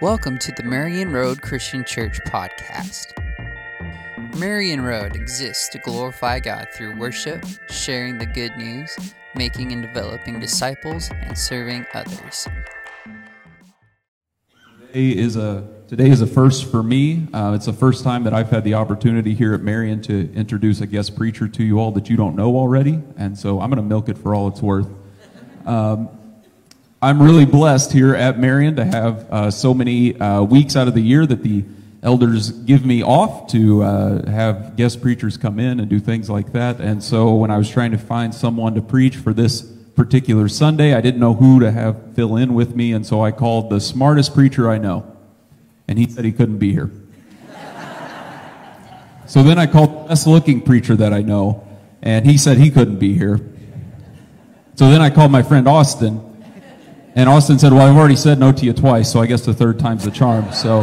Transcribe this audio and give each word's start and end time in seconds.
Welcome 0.00 0.38
to 0.38 0.52
the 0.52 0.62
Marion 0.62 1.12
Road 1.12 1.42
Christian 1.42 1.84
Church 1.84 2.18
podcast. 2.26 3.06
Marion 4.36 4.80
Road 4.80 5.14
exists 5.14 5.68
to 5.70 5.78
glorify 5.78 6.40
God 6.40 6.68
through 6.74 6.98
worship, 6.98 7.44
sharing 7.68 8.18
the 8.18 8.26
good 8.26 8.56
news, 8.56 8.96
making 9.34 9.72
and 9.72 9.82
developing 9.82 10.40
disciples, 10.40 11.10
and 11.10 11.36
serving 11.36 11.86
others. 11.94 12.48
Today 14.88 15.10
is 15.16 15.36
a 15.36 15.68
today 15.88 16.10
is 16.10 16.20
a 16.20 16.26
first 16.26 16.70
for 16.70 16.82
me. 16.82 17.28
Uh, 17.32 17.52
it's 17.54 17.66
the 17.66 17.72
first 17.72 18.04
time 18.04 18.24
that 18.24 18.34
I've 18.34 18.50
had 18.50 18.64
the 18.64 18.74
opportunity 18.74 19.34
here 19.34 19.54
at 19.54 19.60
Marion 19.60 20.02
to 20.02 20.32
introduce 20.34 20.80
a 20.80 20.86
guest 20.86 21.16
preacher 21.16 21.48
to 21.48 21.62
you 21.62 21.78
all 21.78 21.92
that 21.92 22.10
you 22.10 22.16
don't 22.16 22.36
know 22.36 22.56
already, 22.56 23.02
and 23.16 23.38
so 23.38 23.60
I'm 23.60 23.70
going 23.70 23.76
to 23.76 23.88
milk 23.88 24.08
it 24.08 24.18
for 24.18 24.34
all 24.34 24.48
it's 24.48 24.62
worth. 24.62 24.88
Um, 25.64 26.08
I'm 27.04 27.20
really 27.20 27.46
blessed 27.46 27.90
here 27.90 28.14
at 28.14 28.38
Marion 28.38 28.76
to 28.76 28.84
have 28.84 29.28
uh, 29.28 29.50
so 29.50 29.74
many 29.74 30.16
uh, 30.20 30.42
weeks 30.42 30.76
out 30.76 30.86
of 30.86 30.94
the 30.94 31.00
year 31.00 31.26
that 31.26 31.42
the 31.42 31.64
elders 32.00 32.52
give 32.52 32.86
me 32.86 33.02
off 33.02 33.48
to 33.50 33.82
uh, 33.82 34.30
have 34.30 34.76
guest 34.76 35.02
preachers 35.02 35.36
come 35.36 35.58
in 35.58 35.80
and 35.80 35.88
do 35.88 35.98
things 35.98 36.30
like 36.30 36.52
that. 36.52 36.80
And 36.80 37.02
so 37.02 37.34
when 37.34 37.50
I 37.50 37.58
was 37.58 37.68
trying 37.68 37.90
to 37.90 37.98
find 37.98 38.32
someone 38.32 38.76
to 38.76 38.80
preach 38.80 39.16
for 39.16 39.34
this 39.34 39.62
particular 39.62 40.48
Sunday, 40.48 40.94
I 40.94 41.00
didn't 41.00 41.18
know 41.18 41.34
who 41.34 41.58
to 41.58 41.72
have 41.72 42.14
fill 42.14 42.36
in 42.36 42.54
with 42.54 42.76
me, 42.76 42.92
and 42.92 43.04
so 43.04 43.20
I 43.20 43.32
called 43.32 43.68
the 43.68 43.80
smartest 43.80 44.32
preacher 44.32 44.70
I 44.70 44.78
know, 44.78 45.16
and 45.88 45.98
he 45.98 46.08
said 46.08 46.24
he 46.24 46.30
couldn't 46.30 46.58
be 46.58 46.70
here. 46.70 46.92
so 49.26 49.42
then 49.42 49.58
I 49.58 49.66
called 49.66 50.04
the 50.04 50.08
best 50.10 50.28
looking 50.28 50.60
preacher 50.60 50.94
that 50.94 51.12
I 51.12 51.22
know, 51.22 51.66
and 52.00 52.24
he 52.24 52.38
said 52.38 52.58
he 52.58 52.70
couldn't 52.70 53.00
be 53.00 53.18
here. 53.18 53.40
So 54.76 54.88
then 54.88 55.02
I 55.02 55.10
called 55.10 55.32
my 55.32 55.42
friend 55.42 55.66
Austin, 55.66 56.28
and 57.14 57.28
Austin 57.28 57.58
said, 57.58 57.72
"Well, 57.72 57.86
I've 57.86 57.96
already 57.96 58.16
said 58.16 58.38
no 58.38 58.52
to 58.52 58.64
you 58.64 58.72
twice, 58.72 59.10
so 59.12 59.20
I 59.20 59.26
guess 59.26 59.42
the 59.44 59.54
third 59.54 59.78
time's 59.78 60.04
the 60.04 60.10
charm." 60.10 60.52
So 60.52 60.80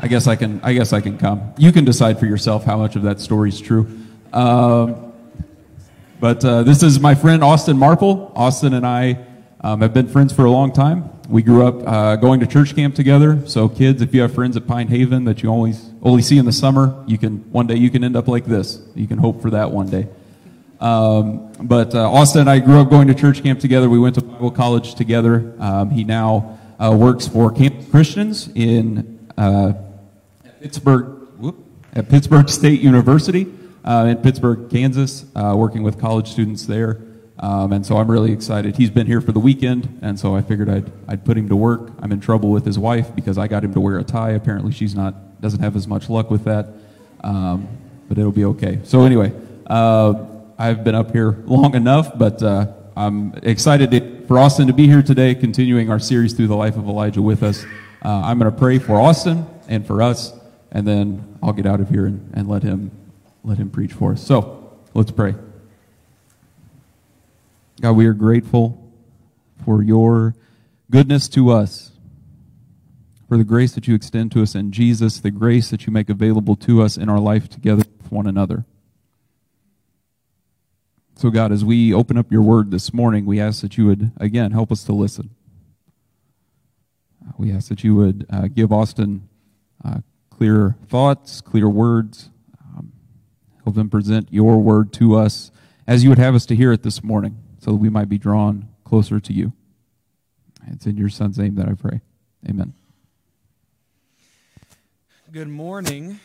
I 0.00 0.06
guess 0.08 0.26
I 0.26 0.36
can. 0.36 0.60
I 0.62 0.72
guess 0.72 0.92
I 0.92 1.00
can 1.00 1.18
come. 1.18 1.52
You 1.58 1.72
can 1.72 1.84
decide 1.84 2.18
for 2.18 2.26
yourself 2.26 2.64
how 2.64 2.76
much 2.76 2.96
of 2.96 3.02
that 3.02 3.20
story 3.20 3.48
is 3.48 3.60
true. 3.60 3.88
Um, 4.32 5.12
but 6.20 6.44
uh, 6.44 6.62
this 6.62 6.82
is 6.82 7.00
my 7.00 7.14
friend 7.14 7.42
Austin 7.42 7.76
Marple. 7.76 8.32
Austin 8.34 8.74
and 8.74 8.86
I 8.86 9.24
um, 9.60 9.80
have 9.80 9.92
been 9.92 10.08
friends 10.08 10.32
for 10.32 10.44
a 10.44 10.50
long 10.50 10.72
time. 10.72 11.10
We 11.28 11.42
grew 11.42 11.66
up 11.66 11.86
uh, 11.86 12.16
going 12.16 12.40
to 12.40 12.46
church 12.46 12.74
camp 12.74 12.94
together. 12.94 13.46
So, 13.46 13.68
kids, 13.68 14.00
if 14.00 14.14
you 14.14 14.22
have 14.22 14.34
friends 14.34 14.56
at 14.56 14.66
Pine 14.66 14.88
Haven 14.88 15.24
that 15.24 15.42
you 15.42 15.50
always 15.50 15.90
only 16.02 16.22
see 16.22 16.38
in 16.38 16.44
the 16.44 16.52
summer, 16.52 17.04
you 17.06 17.18
can 17.18 17.38
one 17.52 17.66
day 17.66 17.74
you 17.74 17.90
can 17.90 18.02
end 18.02 18.16
up 18.16 18.28
like 18.28 18.46
this. 18.46 18.80
You 18.94 19.06
can 19.06 19.18
hope 19.18 19.42
for 19.42 19.50
that 19.50 19.70
one 19.70 19.90
day. 19.90 20.08
Um, 20.80 21.52
but 21.60 21.94
uh, 21.94 22.10
Austin 22.10 22.42
and 22.42 22.50
I 22.50 22.60
grew 22.60 22.80
up 22.80 22.88
going 22.88 23.08
to 23.08 23.14
church 23.14 23.42
camp 23.42 23.60
together. 23.60 23.90
We 23.90 23.98
went 23.98 24.14
to 24.14 24.22
Bible 24.22 24.50
college 24.50 24.94
together. 24.94 25.54
Um, 25.58 25.90
he 25.90 26.04
now 26.04 26.58
uh, 26.78 26.96
works 26.96 27.26
for 27.26 27.50
Campus 27.50 27.90
Christians 27.90 28.48
in 28.54 29.28
uh, 29.36 29.72
Pittsburg 30.60 31.06
whoop, 31.38 31.56
at 31.94 32.08
Pittsburg 32.08 32.48
State 32.48 32.80
University 32.80 33.52
uh, 33.84 34.06
in 34.08 34.18
Pittsburg, 34.18 34.70
Kansas, 34.70 35.24
uh, 35.34 35.54
working 35.56 35.82
with 35.82 35.98
college 35.98 36.30
students 36.30 36.66
there. 36.66 37.00
Um, 37.40 37.72
and 37.72 37.86
so 37.86 37.96
I'm 37.96 38.10
really 38.10 38.32
excited. 38.32 38.76
He's 38.76 38.90
been 38.90 39.06
here 39.06 39.20
for 39.20 39.30
the 39.30 39.38
weekend, 39.40 40.00
and 40.02 40.18
so 40.18 40.34
I 40.34 40.42
figured 40.42 40.68
I'd, 40.68 40.90
I'd 41.06 41.24
put 41.24 41.38
him 41.38 41.48
to 41.48 41.56
work. 41.56 41.92
I'm 42.00 42.10
in 42.10 42.20
trouble 42.20 42.50
with 42.50 42.64
his 42.64 42.78
wife 42.78 43.14
because 43.14 43.38
I 43.38 43.46
got 43.46 43.62
him 43.62 43.72
to 43.74 43.80
wear 43.80 43.98
a 43.98 44.04
tie. 44.04 44.30
Apparently, 44.30 44.72
she's 44.72 44.94
not 44.94 45.40
doesn't 45.40 45.60
have 45.60 45.76
as 45.76 45.86
much 45.86 46.10
luck 46.10 46.32
with 46.32 46.44
that, 46.44 46.66
um, 47.22 47.68
but 48.08 48.18
it'll 48.18 48.32
be 48.32 48.44
okay. 48.44 48.80
So 48.84 49.04
anyway. 49.04 49.32
I've 50.60 50.82
been 50.82 50.96
up 50.96 51.12
here 51.12 51.40
long 51.46 51.76
enough, 51.76 52.18
but 52.18 52.42
uh, 52.42 52.72
I'm 52.96 53.32
excited 53.44 53.92
to, 53.92 54.26
for 54.26 54.40
Austin 54.40 54.66
to 54.66 54.72
be 54.72 54.88
here 54.88 55.02
today, 55.02 55.36
continuing 55.36 55.88
our 55.88 56.00
series 56.00 56.32
through 56.32 56.48
the 56.48 56.56
life 56.56 56.76
of 56.76 56.88
Elijah 56.88 57.22
with 57.22 57.44
us. 57.44 57.64
Uh, 58.04 58.22
I'm 58.24 58.40
going 58.40 58.50
to 58.50 58.58
pray 58.58 58.80
for 58.80 59.00
Austin 59.00 59.46
and 59.68 59.86
for 59.86 60.02
us, 60.02 60.32
and 60.72 60.84
then 60.84 61.38
I'll 61.44 61.52
get 61.52 61.64
out 61.64 61.78
of 61.78 61.90
here 61.90 62.06
and, 62.06 62.28
and 62.34 62.48
let 62.48 62.64
him 62.64 62.90
let 63.44 63.56
him 63.56 63.70
preach 63.70 63.92
for 63.92 64.14
us. 64.14 64.26
So 64.26 64.76
let's 64.94 65.12
pray. 65.12 65.36
God, 67.80 67.92
we 67.92 68.06
are 68.06 68.12
grateful 68.12 68.84
for 69.64 69.84
your 69.84 70.34
goodness 70.90 71.28
to 71.28 71.52
us, 71.52 71.92
for 73.28 73.36
the 73.38 73.44
grace 73.44 73.76
that 73.76 73.86
you 73.86 73.94
extend 73.94 74.32
to 74.32 74.42
us 74.42 74.56
in 74.56 74.72
Jesus, 74.72 75.20
the 75.20 75.30
grace 75.30 75.70
that 75.70 75.86
you 75.86 75.92
make 75.92 76.10
available 76.10 76.56
to 76.56 76.82
us 76.82 76.96
in 76.96 77.08
our 77.08 77.20
life 77.20 77.48
together 77.48 77.84
with 78.02 78.10
one 78.10 78.26
another. 78.26 78.64
So, 81.18 81.30
God, 81.30 81.50
as 81.50 81.64
we 81.64 81.92
open 81.92 82.16
up 82.16 82.30
your 82.30 82.42
word 82.42 82.70
this 82.70 82.94
morning, 82.94 83.26
we 83.26 83.40
ask 83.40 83.60
that 83.62 83.76
you 83.76 83.86
would, 83.86 84.12
again, 84.18 84.52
help 84.52 84.70
us 84.70 84.84
to 84.84 84.92
listen. 84.92 85.30
We 87.36 87.50
ask 87.50 87.70
that 87.70 87.82
you 87.82 87.96
would 87.96 88.24
uh, 88.30 88.46
give 88.46 88.72
Austin 88.72 89.28
uh, 89.84 90.02
clear 90.30 90.76
thoughts, 90.86 91.40
clear 91.40 91.68
words. 91.68 92.30
Um, 92.64 92.92
help 93.64 93.76
him 93.76 93.90
present 93.90 94.28
your 94.30 94.58
word 94.58 94.92
to 94.92 95.16
us 95.16 95.50
as 95.88 96.04
you 96.04 96.08
would 96.08 96.20
have 96.20 96.36
us 96.36 96.46
to 96.46 96.54
hear 96.54 96.70
it 96.70 96.84
this 96.84 97.02
morning 97.02 97.36
so 97.58 97.72
that 97.72 97.78
we 97.78 97.88
might 97.88 98.08
be 98.08 98.18
drawn 98.18 98.68
closer 98.84 99.18
to 99.18 99.32
you. 99.32 99.52
It's 100.68 100.86
in 100.86 100.96
your 100.96 101.08
son's 101.08 101.36
name 101.36 101.56
that 101.56 101.68
I 101.68 101.74
pray. 101.74 102.00
Amen. 102.48 102.74
Good 105.32 105.48
morning. 105.48 106.20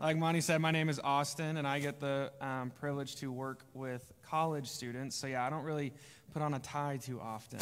Like 0.00 0.16
Monty 0.16 0.40
said, 0.40 0.60
my 0.60 0.70
name 0.70 0.88
is 0.88 1.00
Austin, 1.02 1.56
and 1.56 1.66
I 1.66 1.80
get 1.80 1.98
the 1.98 2.30
um, 2.40 2.70
privilege 2.70 3.16
to 3.16 3.32
work 3.32 3.64
with 3.74 4.12
college 4.22 4.68
students. 4.68 5.16
So, 5.16 5.26
yeah, 5.26 5.44
I 5.44 5.50
don't 5.50 5.64
really 5.64 5.92
put 6.32 6.40
on 6.40 6.54
a 6.54 6.60
tie 6.60 6.98
too 6.98 7.20
often. 7.20 7.58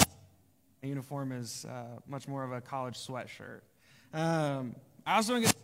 A 0.83 0.87
uniform 0.87 1.33
is 1.33 1.65
uh, 1.65 1.99
much 2.07 2.29
more 2.29 2.45
of 2.45 2.53
a 2.53 2.61
college 2.61 2.99
sweatshirt. 2.99 3.63
Um, 4.13 4.77
I 5.07 5.17
also 5.17 5.33
don't 5.33 5.43
get 5.45 5.55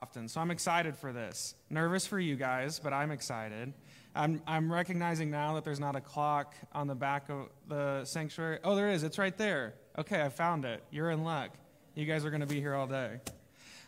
often, 0.00 0.28
so 0.28 0.40
I'm 0.40 0.52
excited 0.52 0.96
for 0.96 1.12
this. 1.12 1.56
Nervous 1.68 2.06
for 2.06 2.20
you 2.20 2.36
guys, 2.36 2.78
but 2.78 2.92
I'm 2.92 3.10
excited. 3.10 3.72
I'm, 4.14 4.40
I'm 4.46 4.72
recognizing 4.72 5.32
now 5.32 5.54
that 5.54 5.64
there's 5.64 5.80
not 5.80 5.96
a 5.96 6.00
clock 6.00 6.54
on 6.72 6.86
the 6.86 6.94
back 6.94 7.28
of 7.28 7.48
the 7.66 8.04
sanctuary. 8.04 8.60
Oh, 8.62 8.76
there 8.76 8.90
is. 8.90 9.02
It's 9.02 9.18
right 9.18 9.36
there. 9.36 9.74
Okay, 9.98 10.22
I 10.22 10.28
found 10.28 10.64
it. 10.64 10.80
You're 10.92 11.10
in 11.10 11.24
luck. 11.24 11.50
You 11.96 12.06
guys 12.06 12.24
are 12.24 12.30
going 12.30 12.40
to 12.40 12.46
be 12.46 12.60
here 12.60 12.74
all 12.76 12.86
day. 12.86 13.18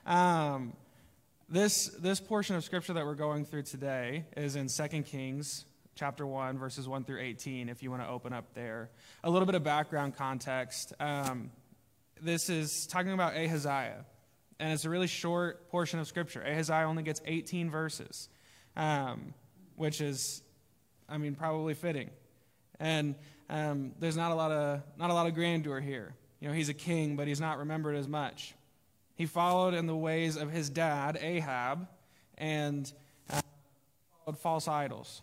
Um, 0.04 0.72
this, 1.48 1.86
this 2.00 2.20
portion 2.20 2.56
of 2.56 2.64
scripture 2.64 2.92
that 2.94 3.06
we're 3.06 3.14
going 3.14 3.44
through 3.44 3.62
today 3.62 4.24
is 4.36 4.56
in 4.56 4.68
2 4.68 5.02
Kings 5.02 5.64
chapter 5.94 6.26
1, 6.26 6.58
verses 6.58 6.88
1 6.88 7.04
through 7.04 7.20
18, 7.20 7.68
if 7.68 7.84
you 7.84 7.90
want 7.90 8.02
to 8.02 8.08
open 8.08 8.32
up 8.32 8.52
there. 8.54 8.90
A 9.22 9.30
little 9.30 9.46
bit 9.46 9.54
of 9.54 9.62
background 9.62 10.16
context. 10.16 10.92
Um, 10.98 11.50
this 12.20 12.50
is 12.50 12.86
talking 12.88 13.12
about 13.12 13.36
Ahaziah, 13.36 14.04
and 14.58 14.72
it's 14.72 14.84
a 14.84 14.90
really 14.90 15.06
short 15.06 15.70
portion 15.70 16.00
of 16.00 16.08
scripture. 16.08 16.42
Ahaziah 16.42 16.84
only 16.84 17.04
gets 17.04 17.20
18 17.24 17.70
verses, 17.70 18.28
um, 18.76 19.32
which 19.76 20.00
is, 20.00 20.42
I 21.08 21.16
mean, 21.18 21.36
probably 21.36 21.74
fitting. 21.74 22.10
And 22.80 23.14
um, 23.48 23.92
there's 24.00 24.16
not 24.16 24.32
a, 24.32 24.34
lot 24.34 24.50
of, 24.50 24.82
not 24.98 25.10
a 25.10 25.14
lot 25.14 25.28
of 25.28 25.34
grandeur 25.34 25.80
here. 25.80 26.16
You 26.40 26.48
know, 26.48 26.54
he's 26.54 26.68
a 26.68 26.74
king, 26.74 27.14
but 27.14 27.28
he's 27.28 27.40
not 27.40 27.58
remembered 27.58 27.94
as 27.94 28.08
much. 28.08 28.54
He 29.16 29.26
followed 29.26 29.74
in 29.74 29.86
the 29.86 29.96
ways 29.96 30.36
of 30.36 30.50
his 30.50 30.70
dad, 30.70 31.18
Ahab, 31.20 31.88
and 32.36 32.90
uh, 33.30 33.40
followed 34.24 34.38
false 34.38 34.68
idols. 34.68 35.22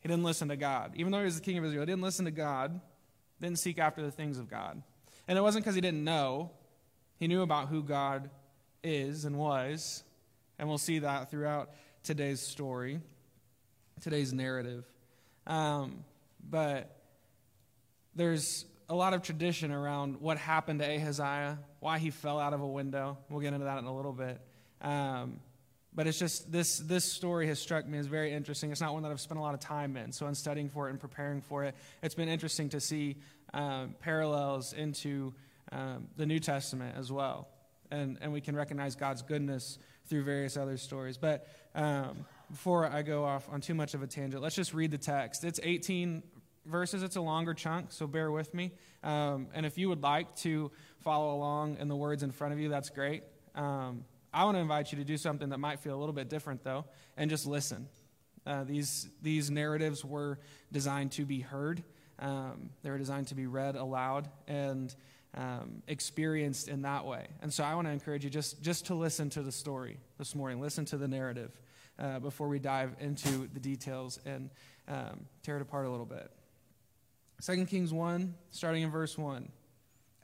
He 0.00 0.08
didn't 0.08 0.24
listen 0.24 0.48
to 0.48 0.56
God. 0.56 0.92
Even 0.96 1.12
though 1.12 1.18
he 1.18 1.24
was 1.24 1.36
the 1.36 1.44
king 1.44 1.58
of 1.58 1.64
Israel, 1.64 1.82
he 1.82 1.86
didn't 1.86 2.02
listen 2.02 2.24
to 2.24 2.30
God, 2.30 2.80
didn't 3.40 3.58
seek 3.58 3.78
after 3.78 4.02
the 4.02 4.10
things 4.10 4.38
of 4.38 4.50
God. 4.50 4.82
And 5.28 5.36
it 5.36 5.42
wasn't 5.42 5.64
because 5.64 5.74
he 5.74 5.80
didn't 5.80 6.02
know, 6.02 6.50
he 7.18 7.28
knew 7.28 7.42
about 7.42 7.68
who 7.68 7.82
God 7.82 8.30
is 8.82 9.24
and 9.24 9.36
was. 9.36 10.02
And 10.58 10.68
we'll 10.68 10.78
see 10.78 11.00
that 11.00 11.30
throughout 11.30 11.70
today's 12.02 12.40
story, 12.40 13.00
today's 14.00 14.32
narrative. 14.32 14.84
Um, 15.46 16.04
but 16.48 16.96
there's 18.14 18.64
a 18.88 18.94
lot 18.94 19.14
of 19.14 19.22
tradition 19.22 19.72
around 19.72 20.20
what 20.20 20.38
happened 20.38 20.80
to 20.80 20.86
Ahaziah, 20.86 21.58
why 21.80 21.98
he 21.98 22.10
fell 22.10 22.38
out 22.38 22.52
of 22.52 22.60
a 22.60 22.66
window. 22.66 23.18
We'll 23.28 23.40
get 23.40 23.52
into 23.52 23.64
that 23.64 23.78
in 23.78 23.84
a 23.84 23.94
little 23.94 24.12
bit. 24.12 24.40
Um, 24.80 25.40
but 25.96 26.06
it's 26.06 26.18
just 26.18 26.52
this 26.52 26.78
this 26.78 27.10
story 27.10 27.46
has 27.46 27.58
struck 27.58 27.86
me 27.88 27.98
as 27.98 28.06
very 28.06 28.32
interesting. 28.32 28.70
It's 28.70 28.82
not 28.82 28.92
one 28.92 29.02
that 29.02 29.10
I've 29.10 29.20
spent 29.20 29.38
a 29.38 29.42
lot 29.42 29.54
of 29.54 29.60
time 29.60 29.96
in. 29.96 30.12
So 30.12 30.26
in 30.26 30.34
studying 30.34 30.68
for 30.68 30.88
it 30.88 30.90
and 30.90 31.00
preparing 31.00 31.40
for 31.40 31.64
it, 31.64 31.74
it's 32.02 32.14
been 32.14 32.28
interesting 32.28 32.68
to 32.70 32.80
see 32.80 33.16
um, 33.54 33.94
parallels 34.00 34.74
into 34.74 35.32
um, 35.72 36.08
the 36.16 36.26
New 36.26 36.38
Testament 36.38 36.96
as 36.98 37.10
well, 37.10 37.48
and 37.90 38.18
and 38.20 38.32
we 38.32 38.42
can 38.42 38.54
recognize 38.54 38.94
God's 38.94 39.22
goodness 39.22 39.78
through 40.06 40.24
various 40.24 40.58
other 40.58 40.76
stories. 40.76 41.16
But 41.16 41.48
um, 41.74 42.26
before 42.50 42.86
I 42.86 43.00
go 43.00 43.24
off 43.24 43.48
on 43.50 43.62
too 43.62 43.74
much 43.74 43.94
of 43.94 44.02
a 44.02 44.06
tangent, 44.06 44.42
let's 44.42 44.54
just 44.54 44.74
read 44.74 44.90
the 44.90 44.98
text. 44.98 45.44
It's 45.44 45.58
18 45.62 46.22
verses. 46.66 47.02
It's 47.02 47.16
a 47.16 47.20
longer 47.20 47.54
chunk, 47.54 47.92
so 47.92 48.06
bear 48.06 48.30
with 48.30 48.52
me. 48.54 48.72
Um, 49.02 49.48
and 49.54 49.64
if 49.64 49.78
you 49.78 49.88
would 49.88 50.02
like 50.02 50.34
to 50.36 50.70
follow 51.00 51.34
along 51.34 51.76
in 51.78 51.88
the 51.88 51.96
words 51.96 52.22
in 52.22 52.30
front 52.30 52.52
of 52.52 52.60
you, 52.60 52.68
that's 52.68 52.90
great. 52.90 53.22
Um, 53.54 54.04
I 54.32 54.44
want 54.44 54.56
to 54.56 54.60
invite 54.60 54.92
you 54.92 54.98
to 54.98 55.04
do 55.04 55.16
something 55.16 55.48
that 55.50 55.58
might 55.58 55.80
feel 55.80 55.96
a 55.96 56.00
little 56.00 56.12
bit 56.12 56.28
different, 56.28 56.62
though, 56.62 56.84
and 57.16 57.30
just 57.30 57.46
listen. 57.46 57.88
Uh, 58.46 58.64
these, 58.64 59.08
these 59.22 59.50
narratives 59.50 60.04
were 60.04 60.38
designed 60.70 61.12
to 61.12 61.24
be 61.24 61.40
heard, 61.40 61.82
um, 62.18 62.70
they 62.82 62.90
were 62.90 62.98
designed 62.98 63.28
to 63.28 63.34
be 63.34 63.46
read 63.46 63.76
aloud. 63.76 64.28
And 64.46 64.94
um, 65.36 65.82
experienced 65.86 66.68
in 66.68 66.82
that 66.82 67.04
way. 67.04 67.26
And 67.42 67.52
so 67.52 67.62
I 67.62 67.74
want 67.74 67.86
to 67.86 67.92
encourage 67.92 68.24
you 68.24 68.30
just, 68.30 68.62
just 68.62 68.86
to 68.86 68.94
listen 68.94 69.28
to 69.30 69.42
the 69.42 69.52
story 69.52 69.98
this 70.18 70.34
morning, 70.34 70.60
listen 70.60 70.84
to 70.86 70.96
the 70.96 71.08
narrative 71.08 71.60
uh, 71.98 72.18
before 72.20 72.48
we 72.48 72.58
dive 72.58 72.96
into 73.00 73.48
the 73.52 73.60
details 73.60 74.18
and 74.24 74.50
um, 74.88 75.26
tear 75.42 75.56
it 75.56 75.62
apart 75.62 75.86
a 75.86 75.90
little 75.90 76.06
bit. 76.06 76.30
2 77.44 77.66
Kings 77.66 77.92
1, 77.92 78.34
starting 78.50 78.82
in 78.82 78.90
verse 78.90 79.18
1. 79.18 79.50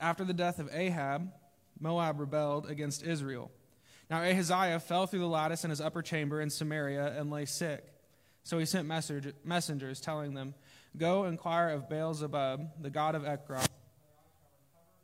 After 0.01 0.25
the 0.25 0.33
death 0.33 0.59
of 0.59 0.69
Ahab, 0.73 1.31
Moab 1.79 2.21
rebelled 2.21 2.69
against 2.69 3.03
Israel. 3.03 3.51
Now 4.09 4.23
Ahaziah 4.23 4.81
fell 4.81 5.07
through 5.07 5.21
the 5.21 5.27
lattice 5.27 5.65
in 5.65 5.71
his 5.71 5.81
upper 5.81 6.03
chamber 6.03 6.41
in 6.41 6.51
Samaria 6.51 7.15
and 7.19 7.31
lay 7.31 7.45
sick. 7.45 7.85
So 8.45 8.59
he 8.59 8.65
sent 8.65 8.87
messengers 8.87 10.01
telling 10.01 10.35
them, 10.35 10.55
Go 10.97 11.25
inquire 11.25 11.71
of 11.71 11.89
Baal 11.89 12.13
Zebub, 12.13 12.83
the 12.83 12.91
god 12.91 13.15
of 13.15 13.25
Ekron, 13.25 13.67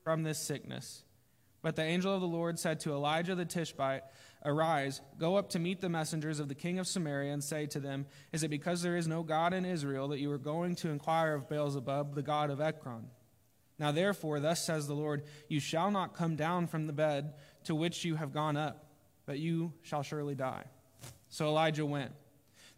from 0.02 0.22
this 0.22 0.38
sickness. 0.38 1.04
But 1.62 1.76
the 1.76 1.82
angel 1.82 2.14
of 2.14 2.20
the 2.20 2.26
Lord 2.26 2.58
said 2.58 2.80
to 2.80 2.92
Elijah 2.92 3.34
the 3.34 3.44
Tishbite, 3.44 4.02
Arise, 4.44 5.00
go 5.18 5.36
up 5.36 5.50
to 5.50 5.58
meet 5.58 5.80
the 5.80 5.88
messengers 5.88 6.38
of 6.38 6.48
the 6.48 6.54
king 6.54 6.78
of 6.78 6.86
Samaria, 6.86 7.32
and 7.32 7.42
say 7.42 7.66
to 7.66 7.80
them, 7.80 8.06
Is 8.32 8.42
it 8.42 8.48
because 8.48 8.82
there 8.82 8.96
is 8.96 9.08
no 9.08 9.22
God 9.22 9.52
in 9.52 9.64
Israel 9.64 10.08
that 10.08 10.20
you 10.20 10.30
are 10.30 10.38
going 10.38 10.76
to 10.76 10.90
inquire 10.90 11.34
of 11.34 11.48
Beelzebub, 11.48 12.14
the 12.14 12.22
god 12.22 12.50
of 12.50 12.60
Ekron? 12.60 13.08
Now 13.78 13.92
therefore, 13.92 14.40
thus 14.40 14.64
says 14.64 14.86
the 14.86 14.94
Lord, 14.94 15.24
You 15.48 15.60
shall 15.60 15.90
not 15.90 16.14
come 16.14 16.36
down 16.36 16.66
from 16.66 16.86
the 16.86 16.92
bed 16.92 17.34
to 17.64 17.74
which 17.74 18.04
you 18.04 18.16
have 18.16 18.32
gone 18.32 18.56
up, 18.56 18.86
but 19.26 19.38
you 19.38 19.72
shall 19.82 20.02
surely 20.02 20.34
die. 20.34 20.64
So 21.30 21.46
Elijah 21.46 21.86
went. 21.86 22.12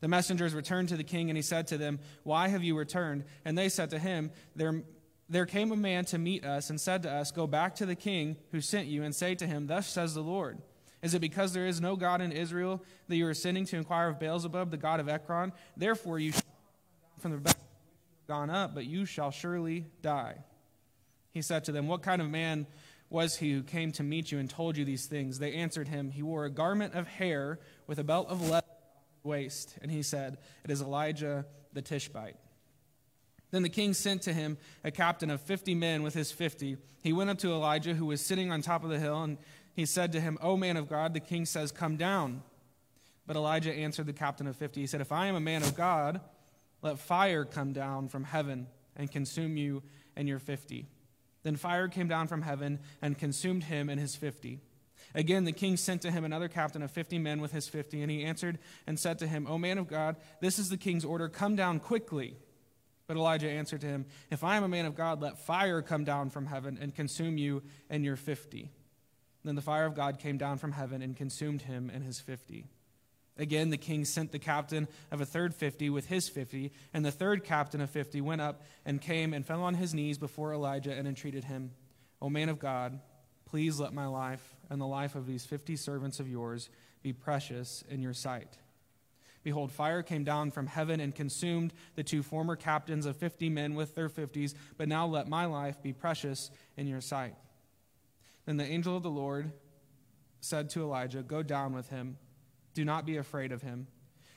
The 0.01 0.09
messengers 0.09 0.55
returned 0.55 0.89
to 0.89 0.97
the 0.97 1.05
king, 1.05 1.29
and 1.29 1.37
he 1.37 1.43
said 1.43 1.67
to 1.69 1.79
them, 1.79 2.01
Why 2.23 2.49
have 2.49 2.65
you 2.65 2.77
returned? 2.77 3.25
And 3.45 3.57
they 3.57 3.69
said 3.69 3.91
to 3.91 3.99
him, 3.99 4.31
There 4.57 4.83
there 5.31 5.47
came 5.47 5.71
a 5.71 5.77
man 5.77 6.05
to 6.07 6.19
meet 6.19 6.45
us 6.45 6.71
and 6.71 6.81
said 6.81 7.05
to 7.05 7.11
us, 7.11 7.31
Go 7.31 7.47
back 7.47 7.77
to 7.77 7.87
the 7.87 7.95
king 7.95 8.37
who 8.51 8.61
sent 8.61 8.89
you 8.89 9.05
and 9.05 9.15
say 9.15 9.37
to 9.37 9.47
him, 9.47 9.69
Thus 9.69 9.87
says 9.87 10.13
the 10.13 10.23
Lord. 10.23 10.59
Is 11.03 11.15
it 11.15 11.21
because 11.21 11.53
there 11.53 11.67
is 11.67 11.81
no 11.81 11.97
God 11.97 12.21
in 12.21 12.31
Israel 12.31 12.83
that 13.09 13.17
you 13.17 13.27
are 13.27 13.35
sending 13.35 13.65
to 13.67 13.77
inquire 13.77 14.09
of 14.09 14.19
Beelzebub, 14.19 14.71
the 14.71 14.77
god 14.77 15.01
of 15.01 15.09
Ekron? 15.09 15.53
Therefore 15.77 16.19
you 16.19 16.33
shall 16.33 16.43
from 17.19 17.33
the 17.33 17.39
back 17.39 17.57
gone 18.27 18.51
up, 18.51 18.75
but 18.75 18.87
you 18.87 19.05
shall 19.05 19.31
surely 19.31 19.87
die. 20.03 20.37
He 21.33 21.43
said 21.43 21.65
to 21.65 21.73
them, 21.73 21.89
What 21.89 22.03
kind 22.03 22.23
of 22.23 22.31
man 22.31 22.67
was 23.09 23.37
he 23.37 23.53
who 23.53 23.63
came 23.63 23.93
to 23.93 24.03
meet 24.03 24.31
you 24.31 24.39
and 24.39 24.49
told 24.49 24.77
you 24.77 24.85
these 24.85 25.07
things? 25.07 25.39
They 25.39 25.55
answered 25.55 25.89
him, 25.89 26.11
He 26.11 26.23
wore 26.23 26.45
a 26.45 26.51
garment 26.51 26.95
of 26.95 27.07
hair 27.07 27.59
with 27.87 27.99
a 27.99 28.05
belt 28.05 28.29
of 28.29 28.49
leather 28.49 28.67
waist. 29.23 29.77
And 29.83 29.91
he 29.91 30.03
said, 30.03 30.39
It 30.65 30.71
is 30.71 30.81
Elijah 30.81 31.45
the 31.73 31.83
Tishbite. 31.83 32.37
Then 33.51 33.63
the 33.63 33.69
king 33.69 33.95
sent 33.95 34.23
to 34.23 34.33
him 34.33 34.59
a 34.85 34.91
captain 34.91 35.31
of 35.31 35.41
fifty 35.41 35.75
men 35.75 36.03
with 36.03 36.15
his 36.15 36.31
fifty. 36.31 36.77
He 37.03 37.13
went 37.13 37.31
up 37.31 37.39
to 37.39 37.53
Elijah, 37.53 37.95
who 37.95 38.07
was 38.07 38.21
sitting 38.21 38.53
on 38.53 38.63
top 38.63 38.85
of 38.85 38.91
the 38.91 38.99
hill, 38.99 39.23
and 39.23 39.39
he 39.81 39.87
said 39.87 40.13
to 40.13 40.21
him, 40.21 40.37
O 40.43 40.59
man 40.59 40.77
of 40.77 40.89
God, 40.89 41.15
the 41.15 41.21
king 41.21 41.47
says, 41.47 41.73
Come 41.73 41.97
down. 41.97 42.43
But 43.27 43.37
Elijah 43.37 43.73
answered 43.73 44.07
the 44.07 44.13
captain 44.13 44.47
of 44.47 44.55
fifty. 44.55 44.83
He 44.83 44.87
said, 44.87 45.01
If 45.01 45.11
I 45.11 45.27
am 45.27 45.35
a 45.35 45.41
man 45.41 45.63
of 45.63 45.75
God, 45.75 46.21
let 46.83 46.99
fire 46.99 47.47
come 47.47 47.73
down 47.73 48.09
from 48.09 48.25
heaven 48.25 48.67
and 48.95 49.11
consume 49.11 49.57
you 49.57 49.83
and 50.17 50.29
your 50.29 50.39
fifty. 50.39 50.87
Then 51.45 51.57
fire 51.57 51.89
came 51.89 52.09
down 52.09 52.29
from 52.29 52.43
heaven 52.43 52.81
and 53.01 53.17
consumed 53.17 53.65
him 53.65 53.89
and 53.89 53.99
his 53.99 54.17
fifty. 54.17 54.61
Again, 55.15 55.45
the 55.45 55.53
king 55.53 55.79
sent 55.79 56.03
to 56.03 56.11
him 56.11 56.25
another 56.25 56.49
captain 56.49 56.83
of 56.83 56.91
fifty 56.91 57.19
men 57.19 57.41
with 57.41 57.53
his 57.53 57.67
fifty, 57.67 58.03
and 58.03 58.11
he 58.11 58.23
answered 58.23 58.59
and 58.87 58.99
said 58.99 59.19
to 59.21 59.27
him, 59.27 59.47
O 59.49 59.57
man 59.57 59.79
of 59.79 59.89
God, 59.89 60.17
this 60.41 60.59
is 60.59 60.69
the 60.69 60.77
king's 60.77 61.07
order, 61.07 61.29
come 61.29 61.57
down 61.57 61.81
quickly. 61.81 62.37
But 63.07 63.17
Elijah 63.17 63.49
answered 63.49 63.81
to 63.81 63.87
him, 63.87 64.05
If 64.31 64.45
I 64.45 64.57
am 64.57 64.63
a 64.63 64.69
man 64.69 64.85
of 64.85 64.95
God, 64.95 65.23
let 65.23 65.39
fire 65.39 65.81
come 65.81 66.05
down 66.05 66.29
from 66.29 66.47
heaven 66.47 66.79
and 66.81 66.95
consume 66.95 67.39
you 67.39 67.63
and 67.89 68.05
your 68.05 68.17
fifty. 68.17 68.71
Then 69.45 69.55
the 69.55 69.63
fire 69.63 69.87
of 69.87 69.95
God 69.95 70.19
came 70.19 70.37
down 70.37 70.59
from 70.59 70.73
heaven 70.73 71.03
and 71.03 71.17
consumed 71.17 71.63
him 71.63 71.91
and 71.93 72.05
his 72.05 72.21
fifty. 72.21 72.67
Again, 73.39 73.71
the 73.71 73.79
king 73.79 74.05
sent 74.05 74.33
the 74.33 74.39
captain 74.39 74.87
of 75.11 75.23
a 75.23 75.25
third 75.27 75.55
fifty 75.55 75.89
with 75.89 76.07
his 76.07 76.29
fifty, 76.29 76.73
and 76.93 77.05
the 77.05 77.11
third 77.11 77.43
captain 77.43 77.81
of 77.81 77.89
fifty 77.89 78.21
went 78.21 78.43
up 78.43 78.63
and 78.85 79.01
came 79.01 79.33
and 79.33 79.47
fell 79.47 79.63
on 79.63 79.75
his 79.75 79.95
knees 79.95 80.19
before 80.19 80.53
Elijah 80.53 80.93
and 80.93 81.09
entreated 81.09 81.45
him, 81.45 81.71
O 82.21 82.29
man 82.29 82.51
of 82.51 82.59
God, 82.59 83.01
please 83.47 83.81
let 83.81 83.95
my 83.95 84.07
life 84.07 84.57
and 84.69 84.79
the 84.79 84.87
life 84.87 85.15
of 85.15 85.27
these 85.27 85.47
fifty 85.47 85.75
servants 85.75 86.21
of 86.21 86.29
yours 86.29 86.69
be 87.03 87.15
precious 87.15 87.83
in 87.89 88.03
your 88.03 88.13
sight. 88.13 88.59
Behold, 89.43 89.73
fire 89.73 90.03
came 90.03 90.23
down 90.23 90.51
from 90.51 90.67
heaven 90.67 91.01
and 91.01 91.15
consumed 91.15 91.73
the 91.95 92.03
two 92.03 92.23
former 92.23 92.57
captains 92.57 93.07
of 93.07 93.17
fifty 93.17 93.49
men 93.49 93.75
with 93.75 93.95
their 93.95 94.11
fifties, 94.11 94.55
but 94.77 94.87
now 94.87 95.07
let 95.07 95.29
my 95.29 95.47
life 95.47 95.83
be 95.83 95.95
precious 95.95 96.51
in 96.77 96.87
your 96.87 97.01
sight. 97.01 97.35
Then 98.51 98.57
the 98.57 98.65
angel 98.65 98.97
of 98.97 99.05
the 99.05 99.11
Lord 99.11 99.53
said 100.41 100.71
to 100.71 100.83
Elijah, 100.83 101.23
Go 101.23 101.41
down 101.41 101.73
with 101.73 101.89
him. 101.91 102.19
Do 102.75 102.85
not 102.85 103.07
be 103.07 103.17
afraid 103.17 103.53
of 103.53 103.63
him. 103.63 103.87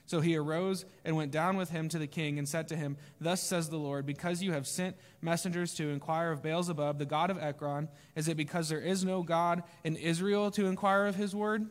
So 0.06 0.22
he 0.22 0.38
arose 0.38 0.86
and 1.04 1.16
went 1.16 1.32
down 1.32 1.58
with 1.58 1.72
him 1.72 1.90
to 1.90 1.98
the 1.98 2.06
king 2.06 2.38
and 2.38 2.48
said 2.48 2.68
to 2.68 2.76
him, 2.76 2.96
Thus 3.20 3.42
says 3.42 3.70
the 3.70 3.78
Lord, 3.78 4.06
because 4.06 4.44
you 4.44 4.52
have 4.52 4.68
sent 4.68 4.98
messengers 5.24 5.74
to 5.78 5.90
inquire 5.90 6.32
of 6.32 6.44
Beelzebub, 6.44 7.00
the 7.00 7.08
god 7.08 7.32
of 7.32 7.40
Ekron, 7.40 7.90
is 8.16 8.28
it 8.28 8.38
because 8.38 8.70
there 8.70 8.80
is 8.80 9.04
no 9.04 9.24
God 9.24 9.64
in 9.84 9.96
Israel 9.96 10.52
to 10.52 10.68
inquire 10.68 11.08
of 11.08 11.16
his 11.16 11.36
word? 11.36 11.68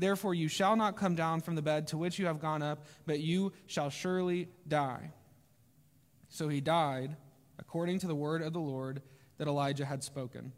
Therefore, 0.00 0.34
you 0.34 0.48
shall 0.48 0.74
not 0.74 0.96
come 0.96 1.14
down 1.14 1.42
from 1.42 1.54
the 1.54 1.62
bed 1.62 1.86
to 1.86 1.96
which 1.96 2.18
you 2.18 2.26
have 2.26 2.40
gone 2.40 2.60
up, 2.60 2.86
but 3.06 3.20
you 3.20 3.52
shall 3.68 3.88
surely 3.88 4.48
die. 4.66 5.12
So 6.28 6.48
he 6.48 6.60
died, 6.60 7.16
according 7.56 8.00
to 8.00 8.08
the 8.08 8.16
word 8.16 8.42
of 8.42 8.52
the 8.52 8.58
Lord 8.58 9.00
that 9.36 9.46
Elijah 9.46 9.86
had 9.86 10.02
spoken. 10.02 10.52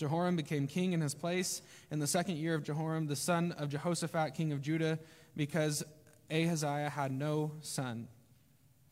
Jehoram 0.00 0.34
became 0.34 0.66
king 0.66 0.94
in 0.94 1.02
his 1.02 1.14
place 1.14 1.60
in 1.90 1.98
the 1.98 2.06
second 2.06 2.38
year 2.38 2.54
of 2.54 2.64
Jehoram, 2.64 3.06
the 3.06 3.14
son 3.14 3.52
of 3.52 3.68
Jehoshaphat, 3.68 4.32
king 4.34 4.50
of 4.50 4.62
Judah, 4.62 4.98
because 5.36 5.84
Ahaziah 6.30 6.88
had 6.88 7.12
no 7.12 7.52
son. 7.60 8.08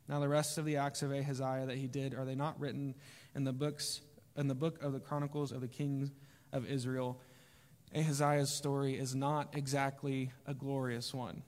Now 0.06 0.20
the 0.20 0.28
rest 0.28 0.58
of 0.58 0.66
the 0.66 0.76
acts 0.76 1.02
of 1.02 1.10
Ahaziah 1.10 1.64
that 1.66 1.78
he 1.78 1.86
did 1.86 2.12
are 2.12 2.26
they 2.26 2.34
not 2.34 2.60
written 2.60 2.94
in 3.34 3.44
the 3.44 3.54
books 3.54 4.02
in 4.36 4.48
the 4.48 4.54
book 4.54 4.82
of 4.82 4.92
the 4.92 5.00
chronicles 5.00 5.50
of 5.50 5.62
the 5.62 5.66
kings 5.68 6.10
of 6.52 6.66
Israel? 6.66 7.18
Ahaziah's 7.96 8.50
story 8.50 8.98
is 8.98 9.14
not 9.14 9.56
exactly 9.56 10.30
a 10.46 10.52
glorious 10.52 11.14
one. 11.14 11.42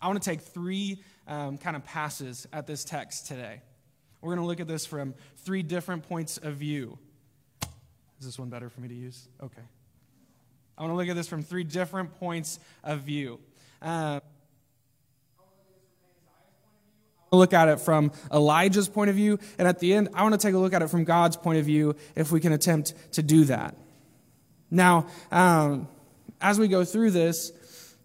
I 0.00 0.08
want 0.08 0.22
to 0.22 0.30
take 0.30 0.40
three 0.40 1.02
um, 1.28 1.58
kind 1.58 1.76
of 1.76 1.84
passes 1.84 2.48
at 2.50 2.66
this 2.66 2.82
text 2.82 3.26
today. 3.26 3.60
We're 4.22 4.34
going 4.34 4.40
to 4.40 4.46
look 4.46 4.60
at 4.60 4.68
this 4.68 4.86
from 4.86 5.14
three 5.36 5.62
different 5.62 6.08
points 6.08 6.38
of 6.38 6.54
view. 6.54 6.98
Is 8.18 8.26
this 8.26 8.38
one 8.38 8.48
better 8.48 8.68
for 8.68 8.80
me 8.80 8.88
to 8.88 8.94
use? 8.94 9.28
Okay. 9.42 9.62
I 10.78 10.82
want 10.82 10.92
to 10.92 10.96
look 10.96 11.08
at 11.08 11.16
this 11.16 11.28
from 11.28 11.42
three 11.42 11.64
different 11.64 12.18
points 12.18 12.58
of 12.84 13.00
view. 13.00 13.40
Uh, 13.80 14.20
look 17.32 17.52
at 17.52 17.68
it 17.68 17.80
from 17.80 18.12
Elijah's 18.32 18.88
point 18.88 19.10
of 19.10 19.16
view, 19.16 19.38
and 19.58 19.68
at 19.68 19.78
the 19.78 19.94
end, 19.94 20.08
I 20.14 20.22
want 20.22 20.34
to 20.34 20.38
take 20.38 20.54
a 20.54 20.58
look 20.58 20.72
at 20.72 20.82
it 20.82 20.88
from 20.88 21.04
God's 21.04 21.36
point 21.36 21.58
of 21.58 21.64
view 21.64 21.96
if 22.14 22.32
we 22.32 22.40
can 22.40 22.52
attempt 22.52 22.94
to 23.12 23.22
do 23.22 23.44
that. 23.44 23.76
Now, 24.70 25.06
um, 25.30 25.88
as 26.40 26.58
we 26.58 26.68
go 26.68 26.84
through 26.84 27.12
this, 27.12 27.52